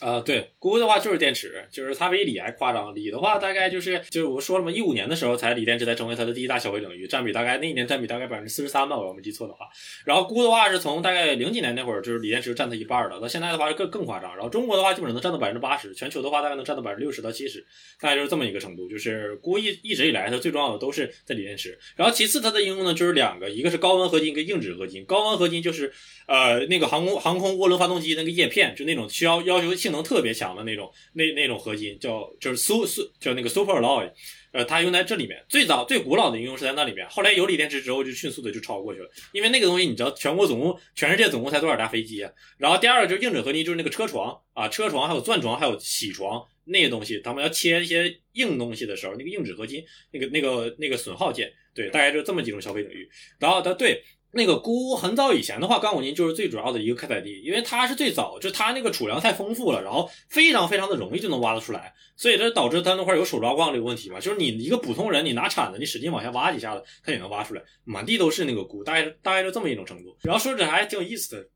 [0.00, 2.94] 呃，对，钴的话就是电池，就是它比锂还夸张。
[2.94, 9.66] 锂的话大概就是，就是我说了嘛，一五年的时候才锂电池才成为它的第一大消费领域，占比大概那一年占比大概百分之四十三吧，我要没记错的话。
[10.04, 14.34] 然后钴的话是从大概零几年那会儿，就是锂电池占它一半了，到现在的话更更夸张。
[14.34, 17.64] 然后中国的话基本上能占到百分之八十，全球的话大概能占到百分之六十到七十，
[18.00, 18.88] 大概就是这么一个程度。
[18.88, 25.04] 就是钴一一直以来它最重要的都是在锂电池，然后其次它的应用呢就是两个，一个是高温合金，一个硬质合金。
[25.04, 25.92] 高温合金就是
[26.26, 30.74] 呃那个航空航空涡轮发动机那个叶片，就那种需要要求性能特别强的那。
[30.74, 34.10] 种那那种合金叫就是苏苏叫那个 super alloy，
[34.52, 42.32] 呃，它用在这里面最早最古老的应用是在那里面，后来有锂电池之后就迅速的就超过去了，因为那个东西你知道全国总共全世界总共才多少架飞机啊？
[42.56, 53.06] 然后第二个就是硬质合金，就是那个车床啊，车床还有钻床还有铣床那些东西，他们要切一些硬东西的时候，那个硬质合金那个那个那个损耗件，对，大概就这么几种消费领域。
[53.38, 54.02] 然后它对。
[54.32, 70.16] 那个钴很早以前的话，干果金就是最主要的一个开采地，因为它是最早，就它那个储量太丰富了，然后非常非常的容易就能挖得出来，所以这导致它那块有手抓矿这个问题嘛，就是你一个普通人，你拿铲子，你使劲往下挖几下子，它也能挖出来，满地都是那个钴，大概大概就这么一种程度。
[70.22, 71.48] 然后说这还挺有意思的。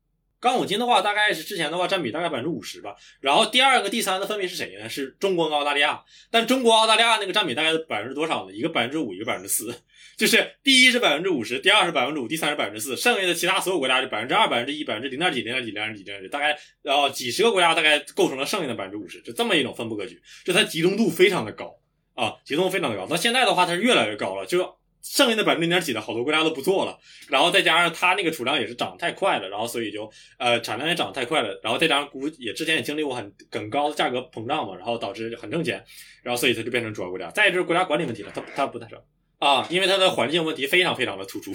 [0.45, 2.95] 钢五金的话，大概是之前的话占比大概百分之五十吧。
[3.19, 4.87] 然后第二个、第三个分别是谁呢？
[4.87, 6.03] 是中国跟澳大利亚。
[6.29, 8.53] 但中国、澳大利亚那个占比大概百分之多少呢？
[8.53, 9.73] 一个百分之五，一个百分之四。
[10.15, 12.95] 就是第一是百分之五十，第二是百分之五，第三是百分之四。
[12.95, 20.21] 剩下的其他所有国家就百分之二、百分之一、百分之零点几、零点几、零点几、零点几，大概然后几十个国家大概构成了剩下的百分之五十，就这么一种分布格局。
[20.45, 21.75] 就它集中度非常的高
[22.13, 23.07] 啊，集中度非常的高。
[23.09, 24.77] 那现在的话，它是越来越高了，就。
[25.05, 26.97] 剩下的百分之零点几的好多国家都不做了，
[27.29, 35.83] 然后再加上它那个储量也是涨得太快了，然后所以就呃产量也涨得太快了，然后再加上估也之前也经历过很很高的价格膨胀嘛，然后导致很挣钱，
[36.23, 37.29] 然后所以它就变成主要国家。
[37.29, 38.97] 再就是国家管理问题了，它它不太少。
[39.37, 41.51] 啊，因为它的环境问题非常非常的突出，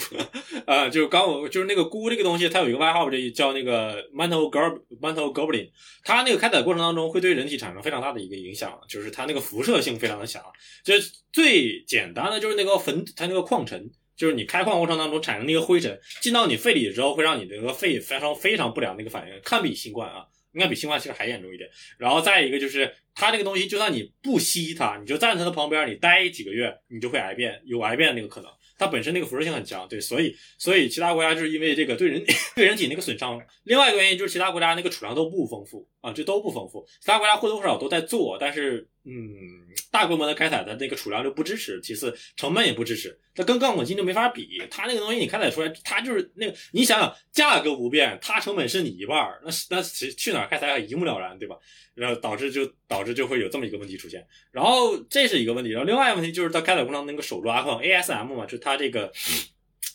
[0.67, 5.69] 啊，就是刚我就是那个钴这个东西，它有一个外号，这叫那个 mantle gob mantle goblin，
[6.05, 10.43] 它那个开采过程当中会对人体产生非常大的一个影响，就是它那个辐射性非常的强。
[10.85, 10.95] 就
[11.33, 20.27] 最简单的就是那个粉，它那个矿尘，就是你开矿过程当中产生那个灰尘进到你肺里之后，会让你这个肺发生非常不良的一个反应，堪比新冠啊。
[20.53, 28.51] 应该比新冠其实还严重一点，然后再一个就是它这个东西，就算你不吸它，你就站在它的旁边，你待几个月，你就会癌变，有癌变的那个可能。
[28.79, 32.25] 它本身那个辐射性很强，对，所以所以其他国家就是因为这个对人
[32.57, 33.39] 对人体那个损伤。
[33.65, 36.83] 另外一个原因就是其他国家那个储量都不丰富啊，这都不丰富。
[36.99, 43.19] 其他国家或多或少都在做，但是嗯，大规模的开采的那个储量就不支持，其次成本也不支持。
[43.35, 51.57] 它跟钢管金就没法比，它那个东西你开采出来，它就是那个你想想，价格不变，它成本是你一半儿，那那去去哪儿开采一目了然，对吧？
[51.95, 59.13] 然后导致就导致就会有这么一个问题出现，然后这是一个问题，然后另外一个问题就是它开采过程那个手抓矿 ASM 嘛，就它这个。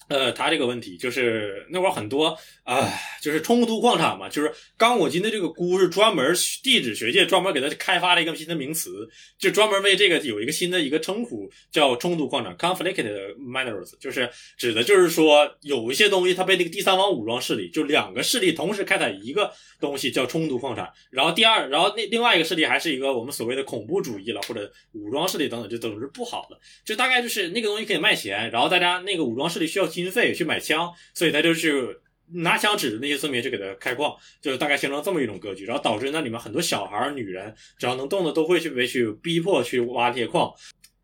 [0.08, 2.88] 呃，他这个问题就是那会儿很多啊，
[3.22, 29.90] 就是冲突矿产嘛，就是刚果金的这个钴是专门地质学界专门给它开发了一个新的名词，就专门为这个有一个新的一个称呼叫冲突矿产 （conflicted minerals），就是指的就是说有一些东西它被那个第三方武装势力，就两个势力同时开采一个东西叫冲突矿产，然后第二，然后那另外一个势力还是一个我们所谓的恐怖主义了或者武装势力等等，就都是不好的，就大概就是那个东西可以卖钱，然后大家那个武装势力需要。
[29.96, 32.00] 经费去买枪，所以他就是
[32.34, 40.52] 拿枪指着那些村民去给他开矿，就是大概形成这么一种格局，然后导致那里面很多小孩、女人，只要能动的都会去被去逼迫去挖这些矿。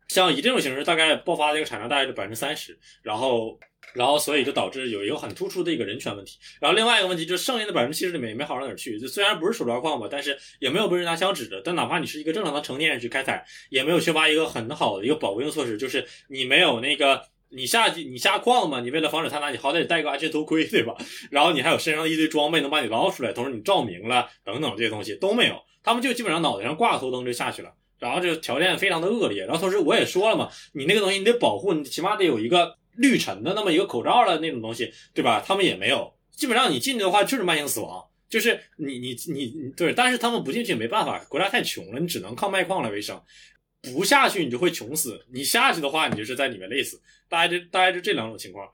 [0.08, 3.58] 像以这种形式，大概爆发的一个产量大概是百分之三十，然后，
[3.94, 6.38] 然后所以就导致有一个很突出的一个人权问题。
[6.60, 11.62] 然后另外一个问题就是剩下的百分之七十里面也没好到哪儿去，就虽然不是手抓矿吧，但是也没有被人拿枪指着。
[11.64, 17.22] 但哪怕你是一个正常的成年人去开采，也没有缺乏一个很好的一个保护的措施，就是你没有那个。
[17.54, 18.80] 你下去，你下矿嘛？
[18.80, 20.96] 你为了防止他拿，你好歹得戴个安全头盔，对吧？
[21.30, 29.44] 然后你还有身上一堆装备能把你捞出来，同时你照明了等等这些东西都没有，他们就基本上脑袋上挂个头灯就下去了，然后这个条件非常的恶劣。
[29.44, 35.42] 然后同时我也说了嘛，你那个东西你得保护，你起码得有一个滤尘的那么一个口罩了那种东西，对吧？
[35.46, 43.20] 他们也没有，基本上你进去的话就是慢性死亡，就是你你你你对，但是他们不进去没办法，国家太穷了，你只能靠卖矿来为生。
[43.82, 48.68] 不下去你就会穷死，你下去的话你就是在里面累死，大概就大概就这两种情况。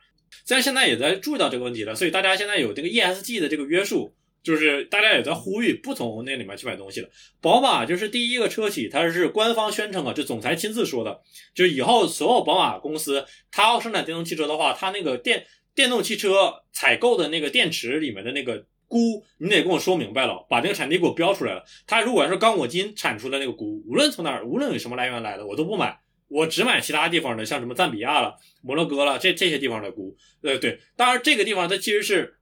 [0.44, 7.08] 虽然现在也在注意到这个问题了，所以大家现在有这个 ESG 的这个约束，就是大家也在呼吁不从那里面去买东西了。
[7.40, 11.22] 宝马就是第一个车企，它是官方宣称啊，就总裁亲自说的，
[11.54, 18.66] 就以后所有宝马公司它要生产电动汽车的话，它那个电电动汽车采购的那个电池里面的那个。
[18.88, 21.64] 钴，你得跟我说明白了，把这个产地给我标出来了。
[21.86, 30.16] 他如果要是刚果金产出的那个钴，无论从哪儿，无论有什么来源来的，我都不买，我只买其他地方的，像什么赞比亚了、摩洛哥了这这些地方的钴。
[30.42, 32.38] 呃，对，当然这个地方它其实是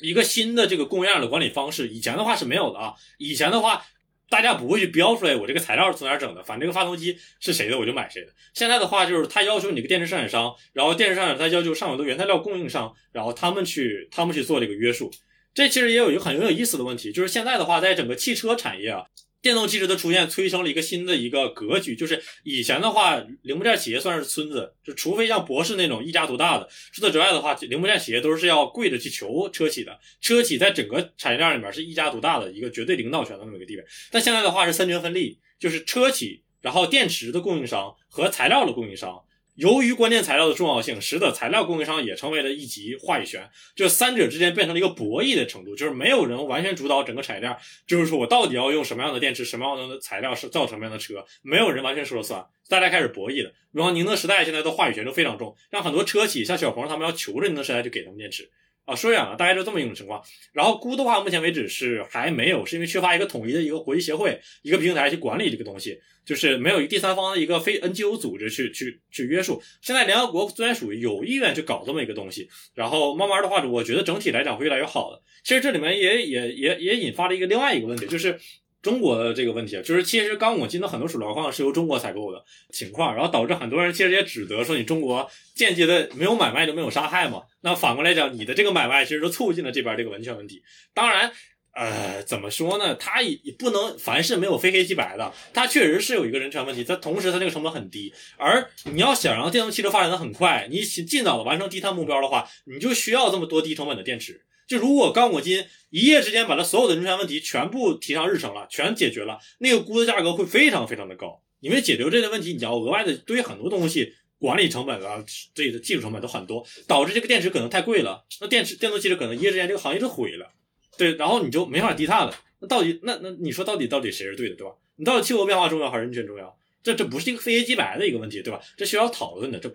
[0.00, 2.94] 一个新的这个供应链的管理方式，以前的话是没有的啊。
[3.18, 3.84] 以前的话，
[4.30, 8.32] 大家不会去标出来我这个材料是从哪儿整的，反正这个发动机是谁的我就买谁的。
[8.54, 15.10] 现在的话就是他要求你个电池生产商，然后电池生产他要求上游的原材料供应商，然后他们去他们去做这个约束。
[15.58, 19.04] 这其实也有一个很有意思的问题，就是现在的话，在整个汽车产业啊，
[19.42, 33.84] 电动汽车的出现催生了一个新的一个格局，就是以前的话，零部件企业算是村子，就除非像博士那种一家独大的，除此之外的话，零部件企业都是要跪着去求车企的，车企在整个产业链里面是一家独大的一个绝对领导权的那么一个地位。
[34.12, 39.20] 但现在的话是三权分立，就是车企，然后电池的供应商和材料的供应商。
[39.58, 53.50] 由于关键材料的重要性，使得材料供应商也成为了一级话语权，就三者之间变成了一个博弈的程度，就是没有人完全主导整个产业链，就是说我到底要用什么样的电池、什么样的材料是造什么样的车，没有人完全说了算，大家开始博弈了。
[53.72, 58.48] 比方宁德时代现在的话语权都非常重，让很多车企像小鹏他们要求着宁德时代就给他们电池。
[58.88, 60.22] 啊，说远了，大概就这么一种情况。
[60.54, 69.62] 然后钴的话，目前为止是还没有，是因为缺乏一个统一的一个国际协会、一个平台去管理这个东西，就是没有第三方的一个非 NGO 组织去去去约束。
[69.82, 75.20] 现在联合国虽然属于有意愿去搞这么一个东西，然后慢慢的话，我觉得整体来讲会越来越好的。
[75.44, 78.40] 其实这里面也也也也引发了一个另外一个问题，就是。
[78.80, 87.42] 中国的这个问题，就是其实刚果金的很多鼠料矿是由中国采购的情况，然后导致很多人其实也指责说你中国间接的没有买卖就没有杀害嘛。
[87.60, 90.62] 那反过来讲，你的这个买卖其实就促进了这边这个维权问题。
[90.94, 91.32] 当然，
[91.72, 92.94] 呃，怎么说呢？
[92.94, 96.84] 它也不能凡事没有非黑即白的，它确实是有一个人权问题。
[96.84, 104.44] 它同时它这个成本很低，而你要想让电动汽车发展的很快，你尽早的完成低碳目标的话，你就需要这么多低成本的电池。
[104.66, 111.42] 就如果刚果金一夜之间把它所有的人权问题全部提上日程了，全解决了，那个钴的价格会非常非常的高。
[111.60, 120.50] 因为解决这个问题，你要额外的堆很多东西管理成本啊，自己的技术成本都很多，导致这个电池可能太贵了，那电池电动汽车可能一夜之间这个行业就毁了，
[120.96, 122.34] 对，然后你就没法低碳了。
[122.60, 124.72] 那到底那那你说到底到底谁是对的，对吧？
[124.96, 126.56] 你到底气候变化重要还是人权重要？
[126.82, 128.60] 这这不是一个非黑即白的一个问题，对吧？
[128.76, 129.58] 这需要讨论的。
[129.58, 129.68] 这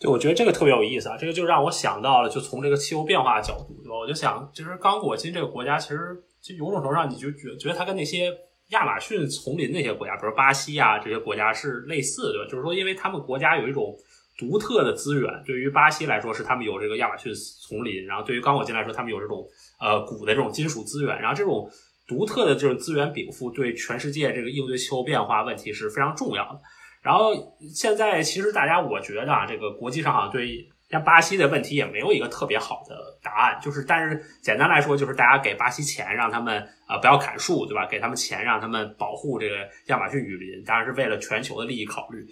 [0.00, 3.96] 对，我觉得这个特别有意思啊，这个就让我想到了，就从这个气候变化角度，对吧？
[3.96, 8.32] 我就想，其实刚果金这个国家，其实就有种程度上，你就觉觉得它跟那些。
[8.72, 13.96] 亚马逊丛林那些国家，比如巴西啊这些国家是类似的，就是说，因为他们国家有一种
[14.36, 15.30] 独特的资源。
[15.46, 19.46] 对于巴西来说，是他们有这个亚马逊丛林；然后对于刚果金来说，他们有这种
[19.80, 21.20] 呃钴的这种金属资源。
[21.20, 21.70] 然后这种
[22.08, 26.60] 独特的这种资源禀赋，对全世界这个应对气候变化问题是非常重要的。
[27.02, 27.32] 然后
[27.74, 30.68] 现在其实大家，我觉得啊，这个国际上啊对。
[30.92, 37.86] 像巴西的问题也没有一个特别好的答案，就是但是简单来说，就是大家给巴西钱，让他们呃不要砍树，对吧？
[37.86, 42.22] 给他们钱，让他们保护这个亚马逊雨林，当然是为了全球的利益考虑。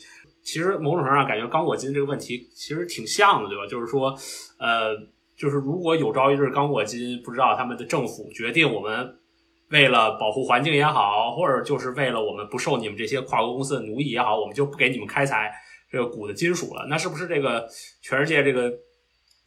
[0.42, 3.66] 其实某种程度上感觉刚果金这个问题其实挺像的，对吧？
[3.66, 4.14] 就是说，
[4.58, 4.94] 呃，
[5.38, 9.10] 就是如果有朝一日刚果金不知道他们的政府决定我们
[9.70, 15.50] 为了保护环境也好，或者就是为了我们不受你们这些跨国公司的奴役也好，我们就不给你们开采。
[15.90, 17.68] 这个钴的金属了，那是不是这个
[18.00, 18.72] 全世界这个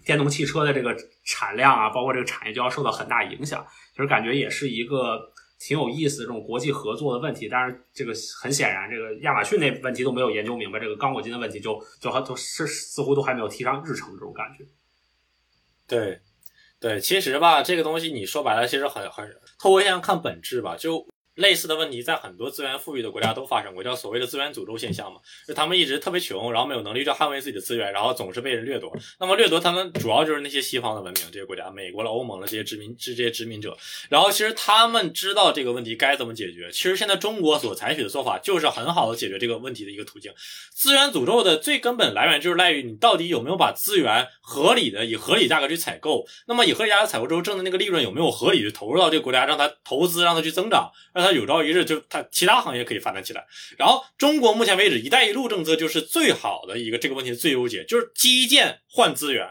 [0.03, 3.65] 电动汽车的这个产量啊，包括这个产业就要受到很大影响？
[3.91, 7.47] 其实感觉也是一个挺有意思的这种国际合作的问题。
[7.47, 14.65] 但是这个很显然，这个亚马逊那问题都没有研究明白，这个刚果金的问题就就还都是似乎都还没有提上日程这种感觉。
[15.87, 16.19] 对，
[16.79, 19.25] 对，其实吧，这个东西你说白了，其实很很
[19.57, 21.07] 透过现象看本质吧，就。
[21.35, 28.95] 类似的问题在很多资源富裕的国家都发生过，叫所谓的资源诅咒现象嘛，就他们一直特别穷，然后没有能力去捍卫自己的资源，然后总是被人掠夺。
[29.19, 33.75] 那么掠夺他们主要就是那些西方的文明这些国家，美国了、欧盟了这些殖民这些殖民者。
[34.09, 36.69] 然后其实他们知道这个问题该怎么解决。
[36.71, 40.31] 其实现在中国所采取的做法就是很好的解决这个问题的一个途径。
[40.71, 46.27] 资源诅咒的最根本来源就是赖于你到底有没有把资源合理的以合理价格去采购。
[46.45, 51.22] 那么以合理价格采购之后挣的那个利润有没有合理的投入到这个国家，让它投资，让它去增长，让。
[51.23, 53.45] 它有朝一日就它其他行业可以发展起来，
[53.77, 59.47] 然后中国目前为止“一带一路”政策就是最好的一个这个问题的最优解，就是基建换资源，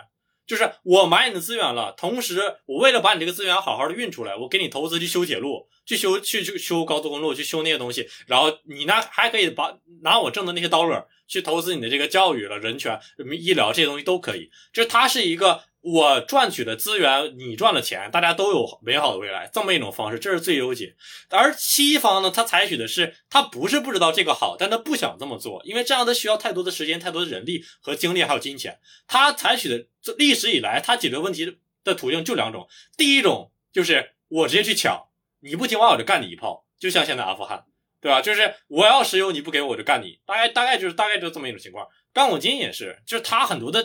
[0.47, 13.01] 就是我买你的资源了，同时我为了把你这个资源好好的运出来，我给你投资去修铁路，去修去去修高速公路，去修那些东西，然后你呢还可以把拿我挣的那些 dollar 去投资你的这个教育了、人权、
[13.41, 15.62] 医疗这些东西都可以，就是它是一个。
[15.83, 20.95] 我赚取的资源，你赚了钱，大家都有美好的未来，这么一种方式，这是最优解。
[21.28, 28.78] 而西方呢，他采取的是，他不是不知道这个好，但他不想这么做，因为这样他需要太多的时间、太多的人力和精力，还有金钱。
[29.09, 35.09] 他采取的这历史以来，他解决问题的途径就两种：第一种就是我直接去抢，
[35.41, 37.64] 你不听话我就干你一炮，就像现在阿富汗，
[38.01, 38.22] 对吧？
[38.22, 41.89] 就是我要石油，你不给我我就干你，大概大概就是大概就这么一种情况。
[42.12, 43.85] 刚果金也是，就是他很多的。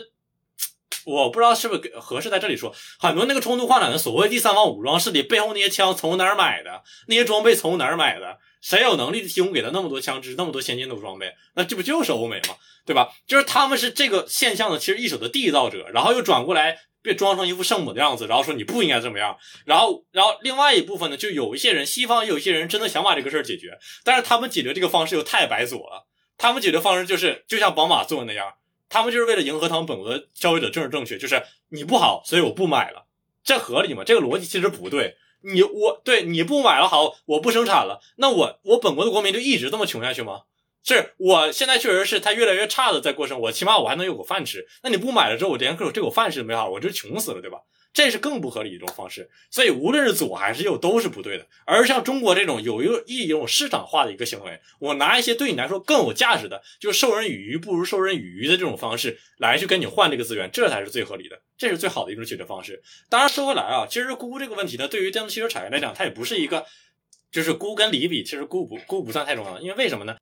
[1.08, 11.32] 我不知道是不是合适在这里说，很多那个冲突化产的所谓第三方武装势力背后那些枪从哪儿买的，那些装备从哪儿买的，谁有能力提供给他那么多枪支、那么多先进的装备？
[11.54, 12.56] 那这不就是欧美吗？
[12.84, 13.12] 对吧？
[13.26, 19.36] 就是他们是这个现象的其实一手的缔造者，然后又转过来被装成一副圣母的样子，然后说你不应该这么样。
[19.64, 26.06] 然后，然后另外一部分呢，就有一些人，西方也有一些人真的想把这个事儿解决，但是他们解决这个方式又太白左了。
[26.36, 28.54] 他们解决方式就是就像宝马做的那样。
[28.88, 33.06] 他们就是为了迎合他们本国的消费者政治正确，就是你不好，所以我不买了，
[33.44, 34.04] 这合理吗？
[34.04, 35.16] 这个逻辑其实不对。
[35.42, 40.42] 你我对你不买了好，我不生产了，那我我本国的国民就一直这么穷下去吗？
[40.82, 44.66] 是我现在确实是他越来越差的在过生活，起码我还能有口饭吃。
[44.82, 47.58] 那你不买了之后，我连口这口饭吃都没好，我就穷死了，对吧？
[47.98, 51.44] 这是更不合理的一种方式，所以无论是左还是右都是不对的。
[51.64, 62.80] 而像中国这种有一个一种市场化的一个行为，我拿一些对你来说更有价值的，就授人以鱼不如授人以渔的这种方式来去跟你换这个资源，这才是最合理的，这是最好的一种解决方式。
[63.10, 66.64] 当然说回来啊，其实估这个问题呢，对于电动汽车产业来讲，它也不是一个，
[67.32, 70.16] 就是估跟锂比，其实估不估不算太重要，因为为什么呢？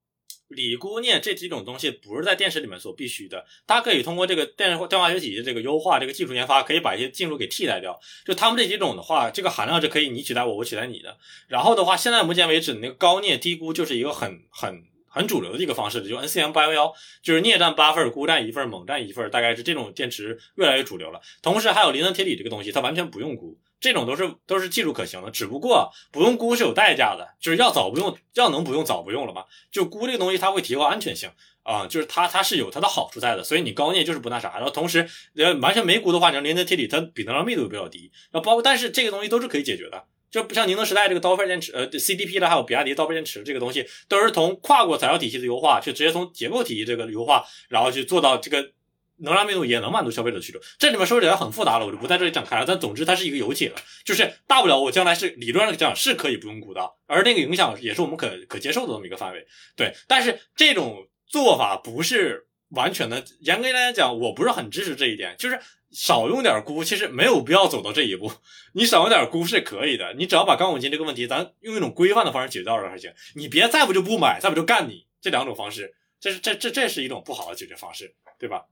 [0.49, 7.99] 锂钴镍这几种东西不是在电池里面所必须的，它可以通过这个电电化学体系这个优化，这个技术研发可以把一些技术给替代掉。
[8.25, 11.17] 就他们这几种的话，这个含量是可以你取代我，我取代你的。
[11.49, 16.93] 然后的话，现在目前为止，那个高镍低钴就是一个很很很主流的一个方式，就 NCM 八幺幺，
[17.23, 21.21] 就是镍占八份，钴占一份，锰占一份，大概是这种电池越来越主流了。
[21.43, 23.57] 同时还有磷酸铁锂这个东西，它完全不用钴。
[23.79, 29.45] 这种都是都是技术可行的，只不过不用钴是有代价的，就是要早不用，要能不用早不用了嘛。
[29.71, 31.31] 就钴这个东西，它会提高安全性
[31.63, 34.55] 啊，就是它它是有它的好处在的，所以你高镍就是不那啥。
[34.57, 48.71] 然后同时，呃，完全没钴的话，你磷酸铁锂它比能量密度比较低，然后包括但是这个东西都是可以解决的，就不像宁德时代这个刀片电池，呃，CDP 的还有比亚迪刀片电池这个东西，都是从跨过材料体系的优化，去直接从结构体系这个优化，然后去做到这个
[49.19, 50.59] 能量密度也能满足消费者的需求。
[50.79, 52.65] 这里面说起来很复杂了，我就不在这里展开了。
[52.67, 59.47] 但总之它是一个有解了，就是大不了我将来是理论上讲是可以不用鼓的，而那个影响也是我们可可接受的这么一个范围。
[59.77, 65.59] 对，但是这种做法不是完全的，严格来讲，我不是很支持这一点，就是。
[65.93, 68.31] 少用点钴，其实没有必要走到这一步。
[68.75, 73.11] 你少用点钴是可以的，你只要把钢五金这个问题，咱用一种规范的方式解决掉了还行。
[73.35, 78.65] 你别再不就不买，再不就干你，这两种方式，这是这这这是一种不好的解决方式，对吧？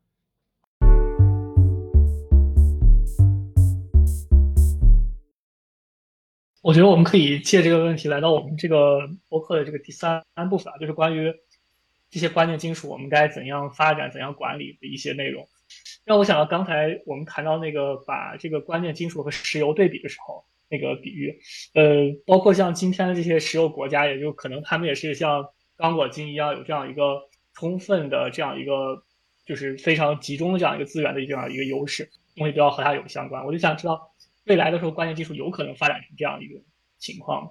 [6.65, 11.31] 我觉得我们可以借这个问题来到我们这个博客的这个第三部分啊，就是关于
[12.11, 15.47] 这些关键金属我们该怎样发展、怎样管理的一些内容。
[16.07, 21.39] 让我想到刚才我们谈到那个把这个关键金属和石油对比的时候那个比喻，
[21.75, 25.47] 呃，包括像今天的这些石油国家，也就可能他们也是像
[25.77, 27.21] 刚果金一样有这样一个
[27.53, 29.03] 充分的这样一个
[29.45, 33.45] 就是非常集中的这样一个资源的这样一个优势，东西都要和它有相关。
[33.45, 34.14] 我就想知道
[34.45, 36.61] 未来的时候关键技术有可能发展成这样一个
[36.99, 37.51] 情况？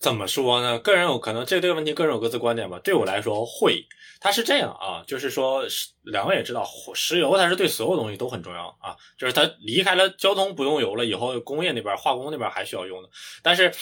[0.00, 0.78] 怎么说呢？
[0.78, 2.78] 个人有可能这这个问题，个人有各自观点吧。
[2.78, 3.86] 对我来说会，
[4.20, 5.64] 它是这样啊，就是说，
[6.02, 13.08] 两位也知道，石油它是对所有东西都很重要啊，就是它离开了交通不用油了以后，工业那边化工那边还需要用的，
[13.42, 13.72] 但是。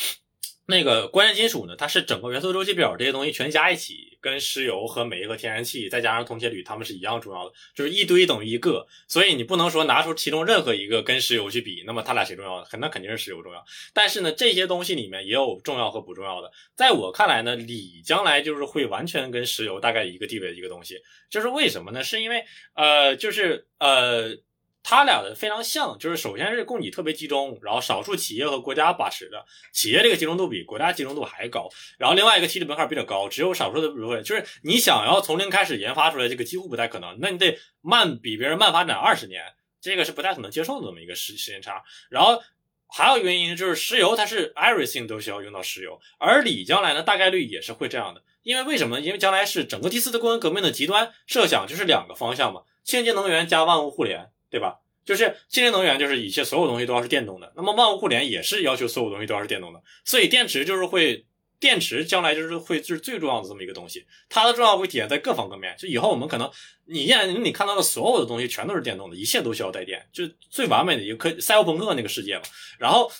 [0.66, 1.76] 那个关键金属呢？
[1.76, 8.86] 它是整个元素周期表这些东西全加一起，跟石油和煤和天然气再加上铜铁铝，它们是一样重要的，就是一堆等于一个。
[9.06, 12.66] 所以你不能说拿出其中任何一个跟石油去比，那么它俩谁重要？
[12.78, 13.62] 那肯定是石油重要。
[13.92, 16.50] 但是呢，这些东西里面也有重要和不重要的。
[16.74, 20.96] 在我看来呢，锂将来就是会完全跟石油大概一个地位的一个东西。
[21.28, 22.02] 就是为什么呢？
[22.02, 22.42] 是因为
[22.74, 24.38] 呃，就是呃。
[24.86, 31.70] 它俩的非常像，就是首先是供给特别集中，然后少数企业和国家把持的，企业这个集中度比国家集中度还高。
[31.96, 37.16] 然后另外一个起始门槛比较高，只有少数的部分，就是你想要从零开始研发出来，这个几乎不太可能。
[37.18, 39.42] 那你得慢比别人慢发展二十年，
[39.80, 41.82] 这个是不太可能接受的这么一个时时间差。
[42.10, 42.42] 然后
[42.86, 48.22] 还有原因就是石油它是 everything 都需要用到石油，而锂将来呢大概率也是会这样的。
[48.42, 49.00] 因为为什么？
[49.00, 54.28] 因为将来是整个第四次工业革命的极端设想就是两个方向嘛，清洁能源加万物互联。
[54.54, 54.78] 对吧？
[55.04, 57.52] 就是清洁能源，就是一切所有东西都要是电动的。
[57.56, 59.82] 那么万物互联也是要求所有东西都要是电动的。
[60.04, 61.26] 所以电池就是会，
[61.58, 64.06] 电池将来就是会是最重要的这么一个东西。
[64.28, 65.74] 它的重要会体现在各方各面。
[65.76, 66.48] 就以后我们可能，
[66.86, 72.42] 你现在你看到的所有的东西全都是电动的，一切都需要带电，就最完美的一个可赛博朋克那个世界嘛。
[72.78, 73.10] 然后，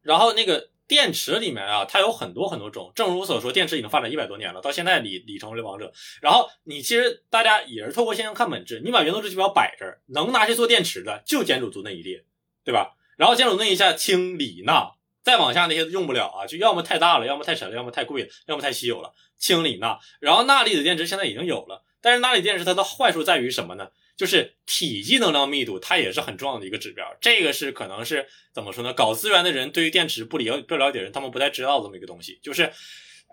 [0.00, 0.71] 然后那个。
[0.92, 2.92] 电池里面啊，它有很多很多种。
[2.94, 5.90] 正如我所说，电池已经发展一百多年了，到现在里里程为王者。
[6.20, 8.82] 然后你其实大家也是透过现象看本质。
[8.84, 12.26] 你把元素周期表摆这儿，能拿去做电池的就碱酯族那一列，
[12.62, 12.90] 对吧？
[13.16, 19.14] 然后碱酯那一下氢锂钠，再往下那些用不了啊，就要么太大了，要么太沉了，要么太贵了，要么太稀有了。
[19.38, 23.88] 氢锂钠，然后钠离子电池现在已经有了，但是钠离子电池它的坏处在于什么呢？
[24.16, 27.04] 就是体积能量密度，它也是很重要的一个指标。
[27.20, 28.92] 这个是可能是怎么说呢？
[28.92, 32.38] 搞资源的人对于电池不了不了解人，他们不太知道这么一个东西。
[32.42, 32.72] 就是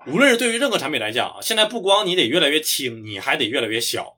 [0.07, 4.17] 无论是对于任何产品来讲啊，现在不光你得越来越轻，你还得越来越小。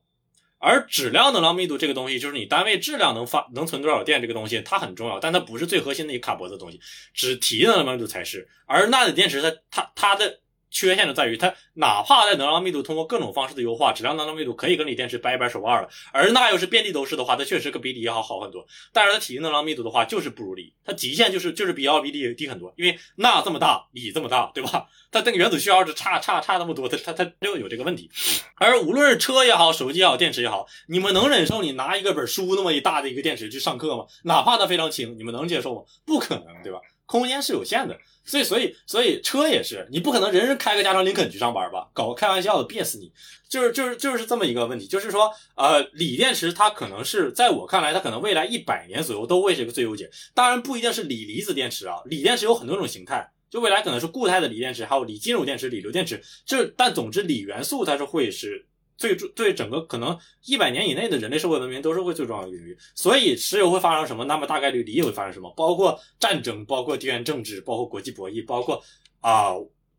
[0.60, 6.80] 而质量能量密度这个东西，就是你单位质量能发能存多少电这个东西，它很重要，但它不是最核心的一卡脖子的东西，
[7.14, 8.48] 只体积能量密度才是。
[8.68, 10.40] 而钠的电池，它它它的。
[10.72, 15.90] 缺陷就在于它，哪怕在能量密度通过各种方式的优化，质量能量密度可以跟锂电池掰一掰手腕了。
[16.14, 18.66] 而钠又是遍地都是的话，它确实可比锂要好很多。
[18.94, 22.74] 但是它体积能量密度的话，就是不如锂，它极限就是就是比要比锂低很多。
[22.78, 24.88] 因为钠这么大，锂这么大，对吧？
[25.12, 28.10] 它那个原子序号是差差差那么多，它它它就有这个问题。
[28.56, 34.06] 而无论是车也好，手机也好，电池也好，你们能忍受你拿一个本书那么一大的一个电池去上课吗？
[34.24, 35.82] 哪怕它非常轻，你们能接受吗？
[36.06, 36.80] 不可能，对吧？
[37.12, 37.98] 空间是有限的。
[38.24, 41.90] 所以，所以，所以车也是，你不可能人人开个加长林肯去上班吧？
[41.92, 43.12] 搞个开玩笑的，憋死你！
[43.50, 44.88] 就是，就是，就是这么一个问题。
[44.88, 50.10] 就是说，呃，锂电池它可能是在我看来，它可能未来一百年左右都会是一个最优解。
[50.34, 56.24] 当然，不一定是锂离子电池啊，锂电池有很多种形态，就未来可能是固态的锂电池，还有锂金属电池、锂硫电池。
[56.46, 58.68] 这，但总之，锂元素它是会是。
[59.02, 68.80] 最对整个可能一百年以内的人类社会文明都是会最重要的领域，所以石油会发生什么，那么大概率锂也会发生什么，包括战争，包括地缘政治，包括国际博弈，包括
[69.22, 69.56] 啊，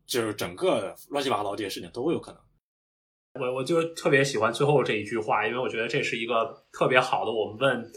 [0.07, 3.43] 就是整个乱七八糟这些事情都会有可能。
[3.45, 7.91] 我我就特别喜欢最后这一句话，因为我觉得这是一个特别好的我们问，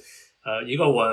[0.44, 1.06] 呃，一个我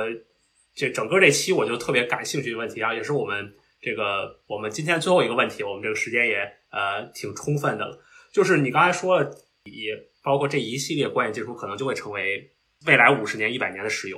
[0.73, 6.37] 这整个这期我就特别感兴趣的问题啊，也是我们这个我们今天最后一个问题，我们这个时间也
[6.71, 7.99] 呃挺充分的了，
[8.33, 9.31] 就是你刚才说了。
[9.65, 9.87] 以
[10.23, 12.51] 包括这一系列关键技术，可能就会成为
[12.85, 14.17] 未来五十年、一百年的石油。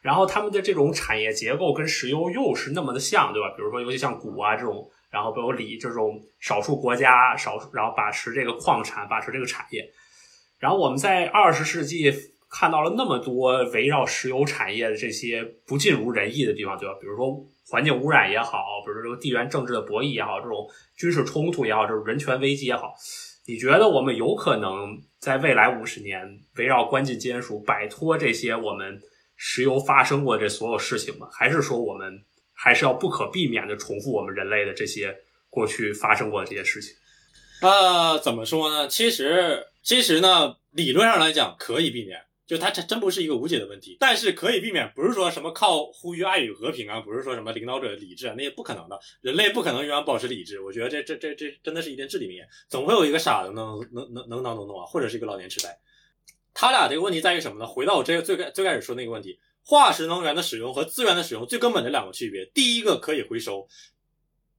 [0.00, 3.52] 然后他们的这种产业结构跟石油又是那么的像，对吧？
[3.56, 9.84] 比如说，尤其像钴啊这种，然后比如锂这种少数国家少数，然后把持这个矿产，把持这个产业。
[10.58, 12.12] 然后我们在二十世纪
[12.48, 16.94] 看到了那么多围绕石油产业的这些不尽如人意的地方，对吧？
[17.00, 20.66] 比如说环境污染也好，比如说这个地缘政治的博弈也好，这种
[20.96, 22.94] 军事冲突也好，这种人权危机也好，
[23.48, 29.00] 你觉得我们有可能在未来五十年围绕关键金属摆脱这些我们
[29.36, 31.26] 石油发生过这所有事情吗？
[31.32, 32.22] 还是说我们
[32.52, 35.16] 还是要不可避免的重复我们人类的这些
[35.48, 36.94] 过去发生过的这些事情？
[37.62, 38.86] 呃，怎么说呢？
[38.86, 43.96] 其实，其实呢，理论上来讲可以避免，就它这真不是一个无解的问题。
[44.00, 48.98] 但是可以避免，不是说什么靠呼吁爱与和平啊，不是说什么领导者理智啊，那也不可能的。
[49.20, 50.60] 人类不可能永远保持理智。
[50.62, 52.48] 我觉得这这这这真的是一件至理名言。
[52.68, 55.78] 总会有一个傻子能能能能当总统啊，或者是一个老年痴呆。
[56.54, 57.66] 他俩这个问题在于什么呢？
[57.66, 62.46] 回到我这个最开最开始说那个问题，化石能源的使用和资源的使用最根本的两个区别。
[62.54, 63.68] 第一个可以回收，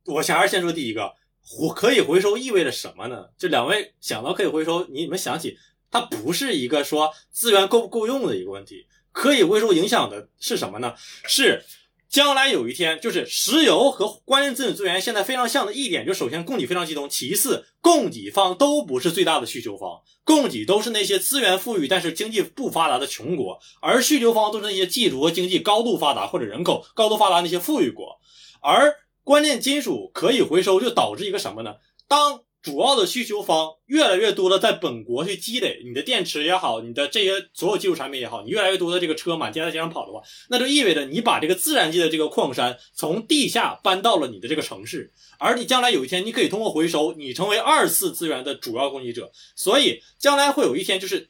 [0.06, 1.16] 我还是先说第一个。
[1.42, 3.28] 回可以回收意味着什么呢？
[3.36, 5.58] 这两位想到可以回收，你们想起
[5.92, 8.88] 它不是一个说资源够不够用的一个问题。
[9.12, 10.94] 可以回收影响的是什么呢？
[11.28, 11.64] 是
[12.10, 28.20] 将来有一天，就是石油和关键自资源现在非常像的一点，就首先供给非常集中，其次供给方都不是最大的需求方，供给都是那些资源富裕但是经济不发达的穷国，而需求方都是那些技术和经济高度发达或者人口高度发达那些富裕国，
[28.62, 28.96] 而。
[29.22, 31.76] 关键金属可以回收，就导致一个什么呢？
[32.08, 51.30] 当主要的需求方越来越多的在本国去积累你的电池也好，你的这些所有技术产品也好，你越来越多的这个车满街在街上跑的话，那就意味着你把这个自然界的这个矿山从地下搬到了你的这个城市，而你将来有一天你可以通过回收，你成为二次资源的主要供给者，所以将来会有一天就是。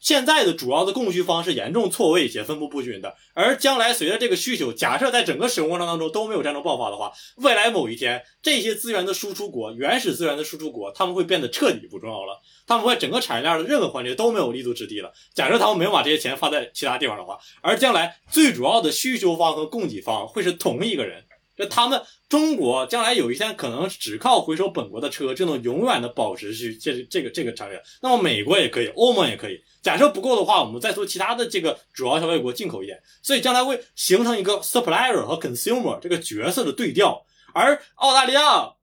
[0.00, 15.12] 现在的主要的供需方是严重错位且分布不均的，而将来随着这个需求，假设在整个使用过程当中都没有战争爆发的话，未来某一天这些资源的输出国、原始资源的输出国，他们会变得彻底不重要了，他们会整个产业链的任何环节都没有立足之地了。
[15.34, 21.22] 假设他们没有把这些钱花在其他地方的话，而将来最主要的需求方和供给方会是同一个人。
[21.56, 29.60] 就他们中国将来有一天可能只靠回收本国的车就能永远的保持去这这个这个产业，那么美国也可以，欧盟也可以。
[29.82, 37.24] 假设不够的话，我们再从其他的这个主要消费国进口一点，所以将来会形成一个 supplier 和 consumer 这个角色的对调，
[37.54, 38.74] 而澳大利亚。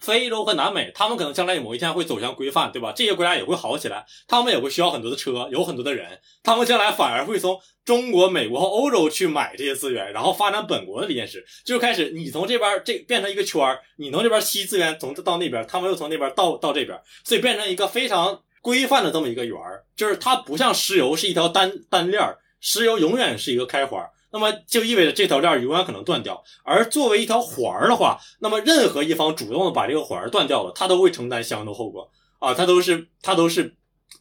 [0.00, 2.92] 非洲和南美，他们可能将来某一天会走向规范，对吧？
[2.92, 24.08] 这些国家也会好起来，他们也会需要很多的车，有很多的人，他们将来反而会从中国、美国和欧洲去买这些资源，然后发展本国的锂电池，就开始你从这边这变成一个圈儿，你从这边吸资源，从到那边，他们又从那边到到这边，所以变成一个非常规范的这么一个圆儿，就是它不像石油是一条单单链儿，石油永远是一个开花。
[24.30, 33.74] 那么就意味着这条链儿永远可能断掉，而作为一条环儿的话，那么任何一方主动的把这个环儿断掉了，他都会承担相应的后果啊，他都是他都是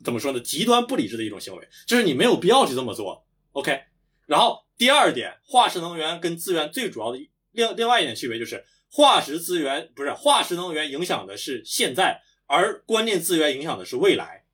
[0.06, 0.40] 怎么说呢？
[0.40, 3.26] 极端不理智的一种行为，就是你没有必要去这么做。
[3.52, 3.82] OK，
[4.26, 7.20] 然后第二点，化石能源跟资源最主要的
[7.52, 14.46] 另另外一点区别就是，化石资源不是化石能源影响的是现在，而关键资源影响的是未来。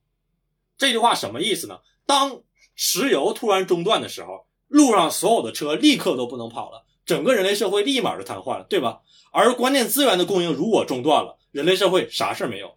[0.78, 1.80] 这句话什么意思呢？
[2.06, 2.42] 当
[2.76, 4.46] 石油突然中断的时候。
[4.70, 9.02] 路上所有的车立刻都不能跑了，整个人类社会立马就瘫痪了，对吧？
[9.32, 12.76] 而关键资源的供应如果中断了，人类社会啥事儿没有，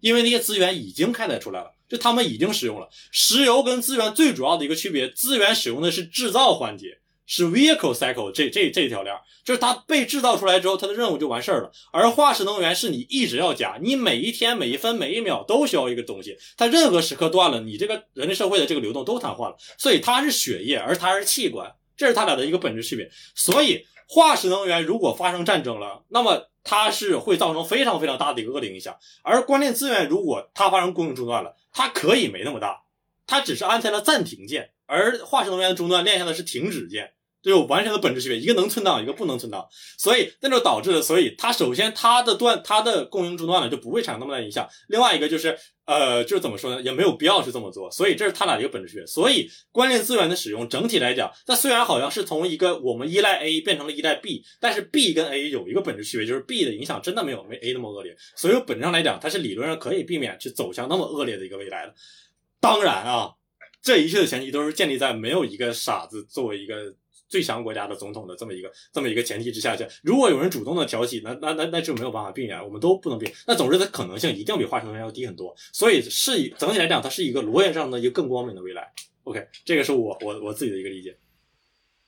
[0.00, 2.90] 因为那些资源已经开采出来了，就他们已经使用了。
[3.10, 7.00] 石油跟资源最主要的一个区别，资源使用的是制造环节。
[7.28, 9.14] 是 vehicle cycle 这这这条链，
[9.44, 11.70] 就是它被制造出来之后，它的任务就完事儿了。
[11.92, 19.56] 而化石能源是你一直要加，你每一天、每一分、每一秒都需要一个东西，它任何时刻断了，你这个人类社会的这个流动都瘫痪了。
[19.76, 23.10] 所以它是血液，而它是器官，这是它俩的一个本质区别。
[23.34, 28.96] 所以化石能源如果发生战争了，那么它是会造成非常非常大的一个恶劣影响。
[29.22, 32.84] 而关键资源如果它发生供应中断了，它可以没那么大，
[33.26, 37.12] 它只是按下了暂停键，而化石能源的中断链下的是停止键。
[37.42, 39.66] 就有完全的本质区别，一个能存档，一个不能存档，
[39.96, 44.68] 所以那就导致了，所以它首先它的断，它的供应中断了，就不会产生那么大影响。
[44.88, 47.88] 另外一个就是，呃，就是怎么说呢，也没有必要去这么做。
[47.90, 49.06] 所以这是它俩的一个本质区别。
[49.06, 58.16] 所以关键资源的使用整体来讲，它虽然好像是从一个我们依赖 A 变成了依赖 B，但是 B 跟 A 有一个本质区别，就是 B 的影响真的没有没 A 那么恶劣。
[58.34, 61.94] 所以本质上来讲，它是理论上可以避免去走向那么恶劣的一个未来的。
[62.60, 63.30] 当然啊，
[63.80, 66.74] 这一切的前提都是建立在没有一个傻子作为一个。
[67.28, 73.30] 最强国家的总统的这么一个这么一个前提之下，就如果有人主动的挑起，那那那那就没有办法避免，我们都不能避。
[73.46, 75.54] 那总之，它可能性一定比化石能要低很多。
[75.72, 78.92] 所以是整体来讲，它是一个逻辑上的一个更光明的未来。
[79.24, 81.16] OK，这个是我我我自己的一个理解。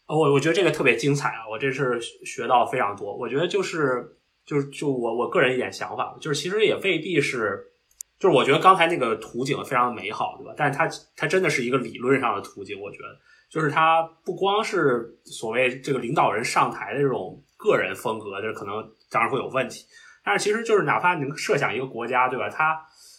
[0.06, 1.48] 我我觉得这个特别精彩啊！
[1.48, 3.14] 我这是学到非常多。
[3.16, 7.70] 我觉得就是就是就我我个人一点想法，就是其实也未必是，
[8.18, 10.52] 就是我觉得刚才那个图景非常美好，对吧？
[10.56, 13.04] 但是它它真的是一个理论上的图景，我觉得
[13.50, 18.74] 就是它不光是所谓这个领导人上台的这种个人风格，这可能
[19.10, 19.84] 当然会有问题。
[20.24, 22.48] 但是其实就是哪怕你设想一个国家，对吧？
[22.48, 22.74] 它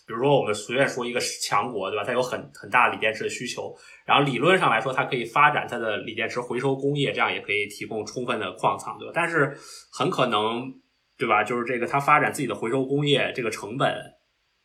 [0.08, 2.04] 比如说我们随便说一个强国，对吧？
[2.06, 3.76] 它有很很大锂电池的需求。
[4.06, 9.12] 然后理论上来说，它可以发展它的锂电池回收工业，这样也可以提供充分的矿藏，对吧？
[9.14, 9.58] 但是
[9.92, 10.72] 很可能，
[11.18, 11.44] 对吧？
[11.44, 13.96] 就是这个它发展自己的回收工业，这个成本，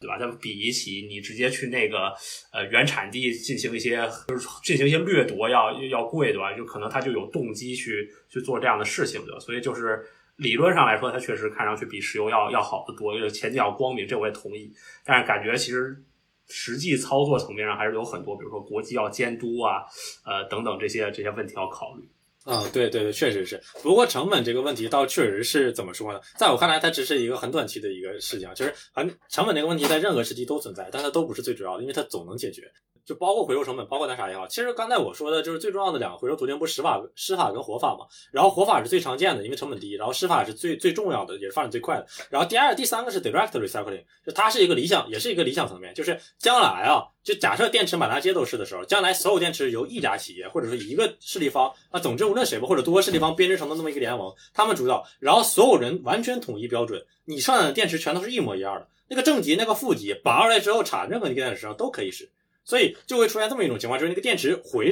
[0.00, 0.18] 对吧？
[0.18, 2.12] 它比起你直接去那个
[2.52, 3.96] 呃原产地进行一些
[4.28, 6.52] 就是进行一些掠夺要要贵，对吧？
[6.56, 9.38] 就可能它就有动机去去做这样的事情，对吧？
[9.40, 10.04] 所以就是
[10.36, 14.72] 理论上来说，它确实看上去比石油要要好得多，就前景要光明，这我也同意。
[15.04, 16.02] 但是感觉其实。
[16.48, 19.82] 实际操作层面上还是有很多，比如说国际要监督啊，
[20.24, 22.08] 呃等等这些这些问题要考虑。
[22.46, 23.60] 啊，对对对，确实是。
[23.82, 26.20] 不过成本这个问题倒确实是怎么说呢？
[26.38, 32.62] 在我看来，它只是一个很短期的一个事情，就是很成本这个问题在任何时期都存在，但它都不是最主要的，因为它总能解决。
[33.06, 38.04] 就包括回收成本，包括那啥也好，其实刚才我说的就是最重要的两个回收途径，不是湿法、湿法跟活法嘛？
[38.32, 42.06] 然后活法是最常见的，因为成本低；然后湿法是最最重要的，也是发展最快的。
[42.30, 62.28] 然后第二、第三个是 direct recycling，就它是一个理想，也是一个理想层面，就是将来啊，就假设电池满大街都是的时候，将来所有电池由一家企业或者说一个势力方啊，总之无论谁吧，或者多个势力方编织成的那么一个联盟，他们主导，然后所有人完全统一标准，你生产的电池全都是一模一样的，那个正极、那个负极拔出来之后插任何一个电池上都可以使。
[62.66, 64.90] 所以就会出现这么一种情况，就是那个电池回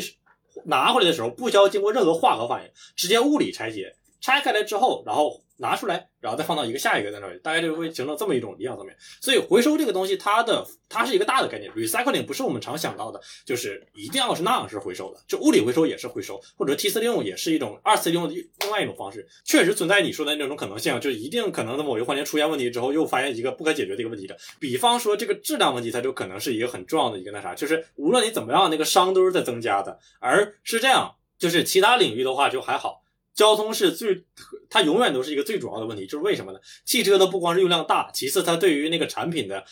[0.66, 5.42] 拿回来的时候，不需要经过任何化合反应，直接物理拆解，拆开来之后，然后。
[5.58, 8.94] 拿出来，然后再放到一个下一个在那里，大概就会形成这么一种理想层面。
[9.20, 11.72] 所以回收这个东西，它的它是一个大的概念。
[11.74, 15.20] recycling 不是我们常想到的，就是一定要是那样式回收的。
[15.28, 19.24] 就物理回收也是回收，或者 T 四利用也是一种二次利用的另外一种方式。
[19.44, 24.36] 确实存在你说的那种可能性，就一定可能在某一环节出现问题之后，又发现一个不可解决的一个问题的。
[24.58, 30.00] 比方说这个质量问题，它就可能是一个很重要的一个那啥，就是无论你怎么样，那个熵都是在增加的。
[30.18, 33.03] 而是这样，就是其他领域的话就还好。
[33.34, 34.24] 交通是最，
[34.70, 36.60] 它永远都是一个最主要的问题，就是为什么呢？
[36.84, 39.64] 汽车的不光是用量大，其次它对于那个产品的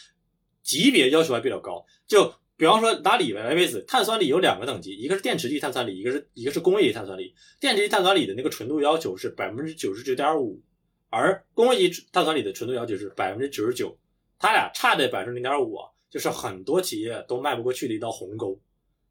[0.63, 1.87] 级别要求还比较高。
[2.07, 7.35] 就比方说拿锂为例子，碳酸锂有两个等级，一个是电池级碳酸锂，一个是一个是工业级碳酸锂。
[7.61, 10.61] 电池级碳酸锂的那个纯度要求是百分之九十九点五，
[11.09, 13.97] 而工业级碳酸锂的纯度要求是百分之九十九，
[14.39, 15.79] 它俩差这百分之零点五，
[16.11, 18.59] 就是很多企业都迈不过去的一道鸿沟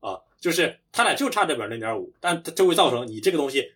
[0.01, 0.19] 啊！
[0.39, 3.71] 就是它俩就差这百分之零点五，但它就会造成你这个东西。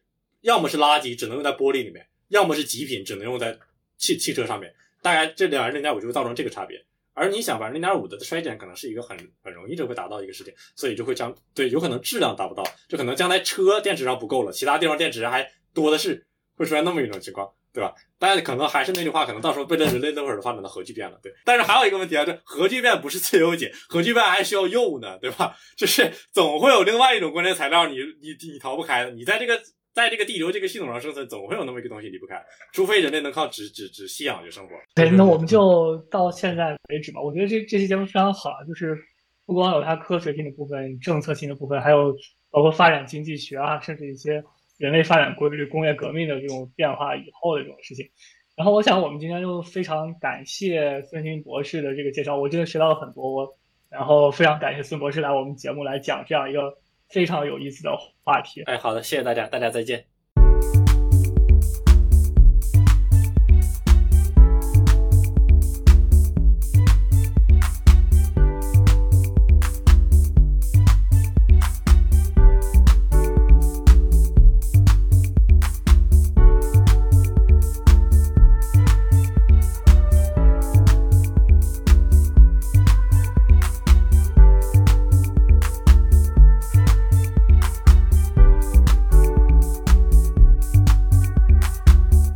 [0.46, 3.58] 要么是垃圾，只能用在玻璃里面；要么是极品，只能用在
[3.98, 4.72] 汽汽车上面。
[5.02, 6.80] 大概这两零点五就会造成这个差别。
[7.14, 16.24] 而你想，反正零点五的衰减可能是一个很很容易就会达到一个事情，所以就会将对有可能质量达不到，就可能将来车电池上不够了，其他地方电池还多的是，
[16.56, 17.96] 会出现那么一种情况，对吧？
[18.20, 21.34] 但可能还是那句话，可能到时候被这人类那会儿发展的核聚变了，对。
[21.44, 25.58] 但是还有一个问题啊，这核聚变不是自由解，核聚变还需要铀呢，对吧？
[25.76, 29.62] 就是总会有另外一种关键材料，你你你逃不开的，你在这个。
[29.96, 32.44] 在这个地球这个系统上生存，总会有那么一个东西离不开，
[32.74, 34.76] 除非人类能靠只只只吸氧就生活。
[34.94, 37.22] 对，那我们就到现在为止吧。
[37.22, 38.98] 我觉得这这期节目非常好，就是
[39.46, 42.14] 不光有它科学性的部分、政策性的部分，还有
[42.52, 44.44] 包括发展经济学啊，甚至一些
[44.78, 48.06] 人类发展规律、工业革命的这种变化以后的这种事情。
[48.58, 53.32] 然后我想，我们今天就非常感谢孙鑫博士的这个介绍，我真的学到了很多。
[53.32, 53.58] 我
[53.90, 56.78] 然后非常感谢孙博士来我们节目来讲这样一个。
[57.10, 58.64] 非常有意思的话题。
[58.64, 60.15] 哎，好的，谢谢大家，大家再见。